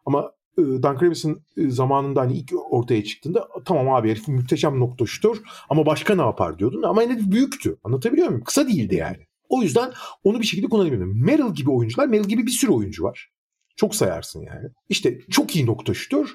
[0.06, 5.36] Ama e, Duncan Robinson zamanında hani ilk ortaya çıktığında tamam abi herif muhteşem nokta şutör
[5.68, 7.76] ama başka ne yapar diyordun ama yine büyüktü.
[7.84, 8.44] Anlatabiliyor muyum?
[8.44, 9.25] Kısa değildi yani.
[9.48, 9.92] O yüzden
[10.24, 11.24] onu bir şekilde kullanabiliyorum.
[11.24, 13.30] Merrill gibi oyuncular, Merrill gibi bir sürü oyuncu var.
[13.76, 14.68] Çok sayarsın yani.
[14.88, 16.28] İşte çok iyi nokta şutör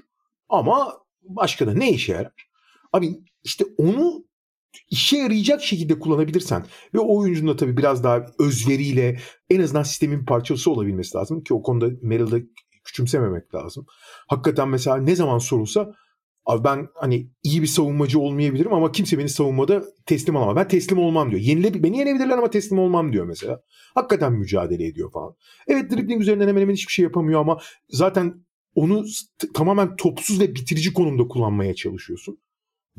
[0.50, 2.48] ama başka da ne işe yarar?
[2.94, 4.26] Abi işte onu
[4.90, 10.22] işe yarayacak şekilde kullanabilirsen ve o oyuncunun da tabii biraz daha özveriyle en azından sistemin
[10.22, 12.46] bir parçası olabilmesi lazım ki o konuda Merrill'de
[12.84, 13.86] küçümsememek lazım.
[14.28, 15.94] Hakikaten mesela ne zaman sorulsa
[16.46, 20.56] Abi ben hani iyi bir savunmacı olmayabilirim ama kimse beni savunmada teslim alamaz.
[20.56, 21.42] Ben teslim olmam diyor.
[21.42, 23.62] Yenile, beni yenebilirler ama teslim olmam diyor mesela.
[23.96, 25.36] Hakikaten mücadele ediyor falan.
[25.68, 29.06] Evet dribbling üzerinden hemen hemen hiçbir şey yapamıyor ama zaten onu
[29.54, 32.38] tamamen topsuz ve bitirici konumda kullanmaya çalışıyorsun.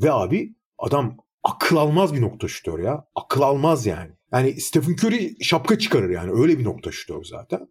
[0.03, 3.05] Ve abi adam akıl almaz bir nokta şutör ya.
[3.15, 4.11] Akıl almaz yani.
[4.33, 6.31] Yani Stephen Curry şapka çıkarır yani.
[6.31, 7.67] Öyle bir nokta şutör zaten.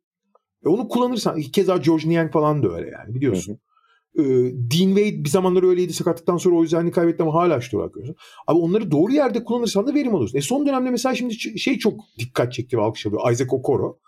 [0.67, 3.53] E onu kullanırsan keza George Niang falan da öyle yani biliyorsun.
[3.53, 3.72] Hı hı.
[4.19, 8.17] Ee, Dean Wade bir zamanlar öyleydi sakatlıktan sonra o yüzden kaybetti ama hala olarak görüyorsun.
[8.47, 10.39] Abi onları doğru yerde kullanırsan da verim alıyorsun.
[10.39, 13.33] E son dönemde mesela şimdi şey çok dikkat çekti ve alkış yapıyor.
[13.33, 13.99] Isaac Okoro.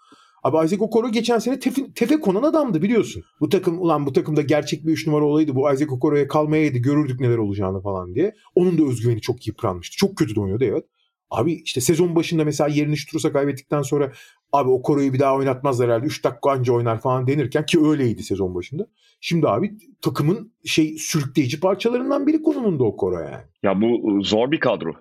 [0.42, 3.22] Abi Isaac Okoro geçen sene tefe, tefe konan adamdı biliyorsun.
[3.40, 5.54] Bu takım ulan bu takımda gerçek bir üç numara olaydı.
[5.54, 8.34] Bu Isaac Okoro'ya kalmayaydı görürdük neler olacağını falan diye.
[8.54, 9.96] Onun da özgüveni çok yıpranmıştı.
[9.96, 10.84] Çok kötü de oynuyordu evet.
[11.30, 14.12] Abi işte sezon başında mesela yerini Şutrus'a kaybettikten sonra
[14.54, 18.22] abi o Koro'yu bir daha oynatmazlar herhalde 3 dakika anca oynar falan denirken ki öyleydi
[18.22, 18.86] sezon başında.
[19.20, 23.44] Şimdi abi takımın şey sürükleyici parçalarından biri konumunda o Koro yani.
[23.62, 24.92] Ya bu zor bir kadro.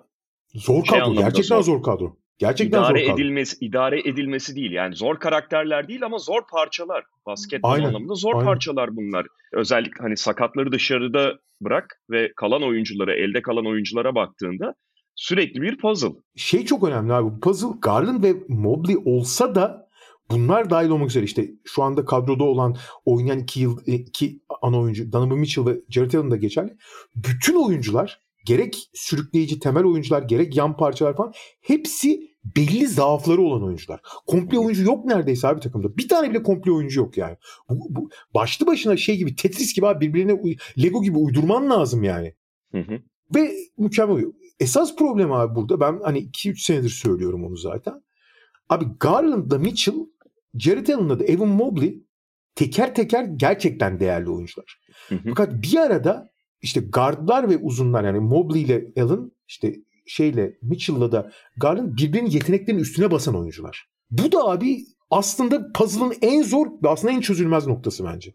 [0.54, 1.14] Zor şey kadro.
[1.14, 1.74] Gerçekten zor.
[1.74, 2.16] zor kadro.
[2.38, 3.20] Gerçekten idare zor kadro.
[3.20, 4.72] edilmesi idare edilmesi değil.
[4.72, 7.04] Yani zor karakterler değil ama zor parçalar.
[7.26, 7.84] Basketbol Aynen.
[7.84, 8.44] anlamında zor Aynen.
[8.44, 9.26] parçalar bunlar.
[9.52, 14.74] Özellikle hani sakatları dışarıda bırak ve kalan oyunculara, elde kalan oyunculara baktığında
[15.14, 16.12] sürekli bir puzzle.
[16.36, 17.40] Şey çok önemli abi.
[17.40, 19.88] Puzzle Garland ve Mobley olsa da
[20.30, 24.80] bunlar dahil olmak üzere işte şu anda kadroda olan oynayan iki, yıl, e, iki ana
[24.80, 26.76] oyuncu Donovan Mitchell ve Jared Allen da geçerli.
[27.16, 34.00] Bütün oyuncular gerek sürükleyici temel oyuncular gerek yan parçalar falan hepsi belli zaafları olan oyuncular.
[34.26, 35.96] Komple oyuncu yok neredeyse abi takımda.
[35.96, 37.36] Bir tane bile komple oyuncu yok yani.
[37.68, 42.34] Bu, bu başlı başına şey gibi Tetris gibi abi birbirine Lego gibi uydurman lazım yani.
[42.72, 43.00] Hı hı.
[43.34, 44.24] Ve mükemmel.
[44.60, 48.02] Esas problem abi burada ben hani 2-3 senedir söylüyorum onu zaten.
[48.68, 49.94] Abi Garland'da Mitchell,
[50.54, 52.04] Jared Allen'da da Evan Mobley
[52.54, 54.80] teker teker gerçekten değerli oyuncular.
[55.08, 55.28] Hı hı.
[55.28, 56.30] Fakat bir arada
[56.62, 59.74] işte guardlar ve uzunlar yani Mobley ile Allen işte
[60.06, 63.88] şeyle Mitchell'la da Garland birbirinin yeteneklerinin üstüne basan oyuncular.
[64.10, 64.78] Bu da abi
[65.10, 68.32] aslında puzzle'ın en zor ve aslında en çözülmez noktası bence.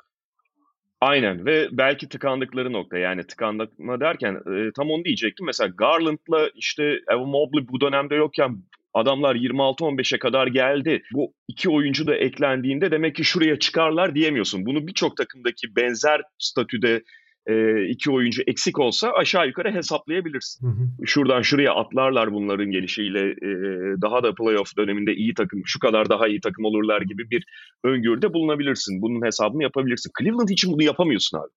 [1.02, 5.46] Aynen ve belki tıkandıkları nokta yani tıkanma derken e, tam onu diyecektim.
[5.46, 8.58] Mesela Garland'la işte Evan Mobley bu dönemde yokken
[8.94, 11.04] adamlar 26-15'e kadar geldi.
[11.14, 14.66] Bu iki oyuncu da eklendiğinde demek ki şuraya çıkarlar diyemiyorsun.
[14.66, 17.04] Bunu birçok takımdaki benzer statüde
[17.50, 20.68] e, iki oyuncu eksik olsa aşağı yukarı hesaplayabilirsin.
[20.68, 21.06] Hı hı.
[21.06, 23.52] Şuradan şuraya atlarlar bunların gelişiyle e,
[24.02, 27.44] daha da playoff döneminde iyi takım, şu kadar daha iyi takım olurlar gibi bir
[27.84, 29.02] öngörüde bulunabilirsin.
[29.02, 30.12] Bunun hesabını yapabilirsin.
[30.20, 31.52] Cleveland için bunu yapamıyorsun abi.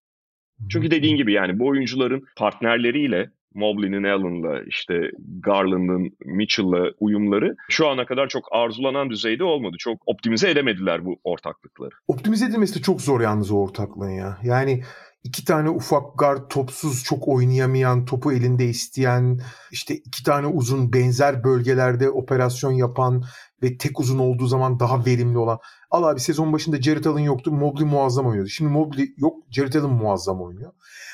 [0.71, 8.07] Çünkü dediğin gibi yani bu oyuncuların partnerleriyle Mobley'nin Allen'la işte Garland'ın Mitchell'la uyumları şu ana
[8.07, 9.77] kadar çok arzulanan düzeyde olmadı.
[9.79, 11.91] Çok optimize edemediler bu ortaklıkları.
[12.09, 14.39] Optimize edilmesi de çok zor yalnız o ortaklığın ya.
[14.45, 14.83] Yani
[15.25, 21.45] iki tane ufak guard topsuz çok oynayamayan, topu elinde isteyen, işte iki tane uzun benzer
[21.45, 23.25] bölgelerde operasyon yapan
[23.63, 25.59] ve tek uzun olduğu zaman daha verimli olan.
[25.91, 27.53] Al abi sezon başında Jared Allen yoktu.
[27.53, 28.49] Mobley muazzam oynuyordu.
[28.49, 29.35] Şimdi Mobley yok.
[29.51, 30.73] Jared Allen muazzam oynuyor.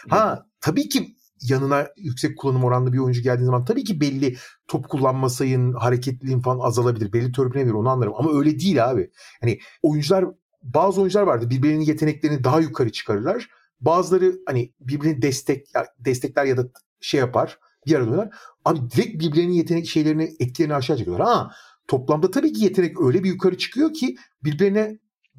[0.09, 4.37] Ha tabii ki yanına yüksek kullanım oranlı bir oyuncu geldiği zaman tabii ki belli
[4.69, 7.13] top kullanma sayın, hareketliliğin falan azalabilir.
[7.13, 8.13] Belli törpülenebilir onu anlarım.
[8.17, 9.11] Ama öyle değil abi.
[9.41, 10.25] Hani oyuncular
[10.63, 13.49] bazı oyuncular vardı birbirinin yeteneklerini daha yukarı çıkarırlar.
[13.81, 15.66] Bazıları hani birbirini destek
[15.99, 16.68] destekler ya da
[17.01, 18.35] şey yapar bir arada oynar.
[18.64, 21.26] Abi direkt birbirlerinin yetenek şeylerini etkilerini aşağı çekiyorlar.
[21.26, 21.51] Ha
[21.89, 24.99] toplamda tabii ki yetenek öyle bir yukarı çıkıyor ki birbirine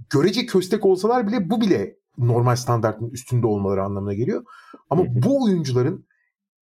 [0.09, 4.43] görece köstek olsalar bile bu bile normal standartın üstünde olmaları anlamına geliyor.
[4.89, 6.05] Ama bu oyuncuların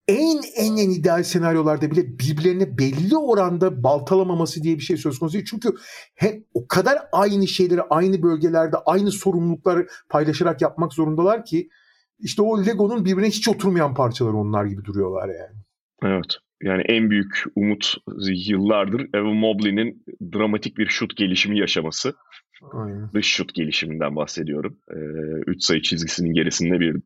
[0.08, 5.34] en en en ideal senaryolarda bile birbirlerine belli oranda baltalamaması diye bir şey söz konusu
[5.34, 5.46] değil.
[5.50, 5.68] Çünkü
[6.14, 11.68] hem o kadar aynı şeyleri aynı bölgelerde aynı sorumlulukları paylaşarak yapmak zorundalar ki
[12.18, 15.62] işte o Lego'nun birbirine hiç oturmayan parçaları onlar gibi duruyorlar yani.
[16.02, 16.36] Evet.
[16.62, 17.94] Yani en büyük umut
[18.48, 22.14] yıllardır Evan Mobley'nin dramatik bir şut gelişimi yaşaması.
[22.72, 23.10] Aynen.
[23.14, 24.78] Dış şut gelişiminden bahsediyorum.
[25.46, 26.96] 3 ee, sayı çizgisinin gerisinde bir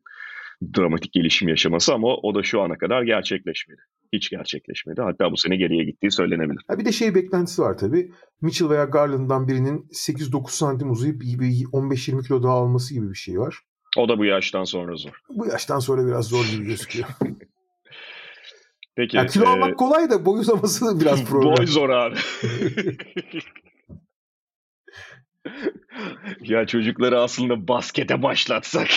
[0.77, 3.81] dramatik gelişim yaşaması ama o da şu ana kadar gerçekleşmedi.
[4.13, 5.01] Hiç gerçekleşmedi.
[5.01, 6.61] Hatta bu sene geriye gittiği söylenebilir.
[6.67, 8.11] Ha bir de şey beklentisi var tabii.
[8.41, 13.59] Mitchell veya Garland'dan birinin 8-9 santim uzayıp 15-20 kilo daha alması gibi bir şey var.
[13.97, 15.21] O da bu yaştan sonra zor.
[15.29, 17.07] Bu yaştan sonra biraz zor gibi gözüküyor.
[18.95, 19.17] Peki.
[19.17, 19.47] Ya kilo e...
[19.47, 21.57] almak kolay da boy uzaması biraz problem.
[21.57, 22.15] boy zor abi.
[26.41, 28.87] ya çocukları aslında baskete başlatsak.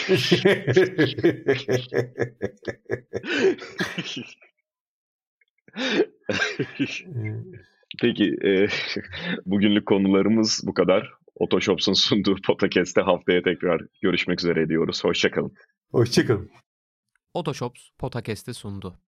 [8.01, 8.67] Peki e,
[9.47, 11.11] bugünlük konularımız bu kadar.
[11.35, 15.05] Otoshops'un sunduğu podcast'te haftaya tekrar görüşmek üzere diyoruz.
[15.05, 15.55] Hoşçakalın.
[15.91, 16.51] Hoşçakalın.
[17.35, 19.10] Otoshops podcast'i sundu.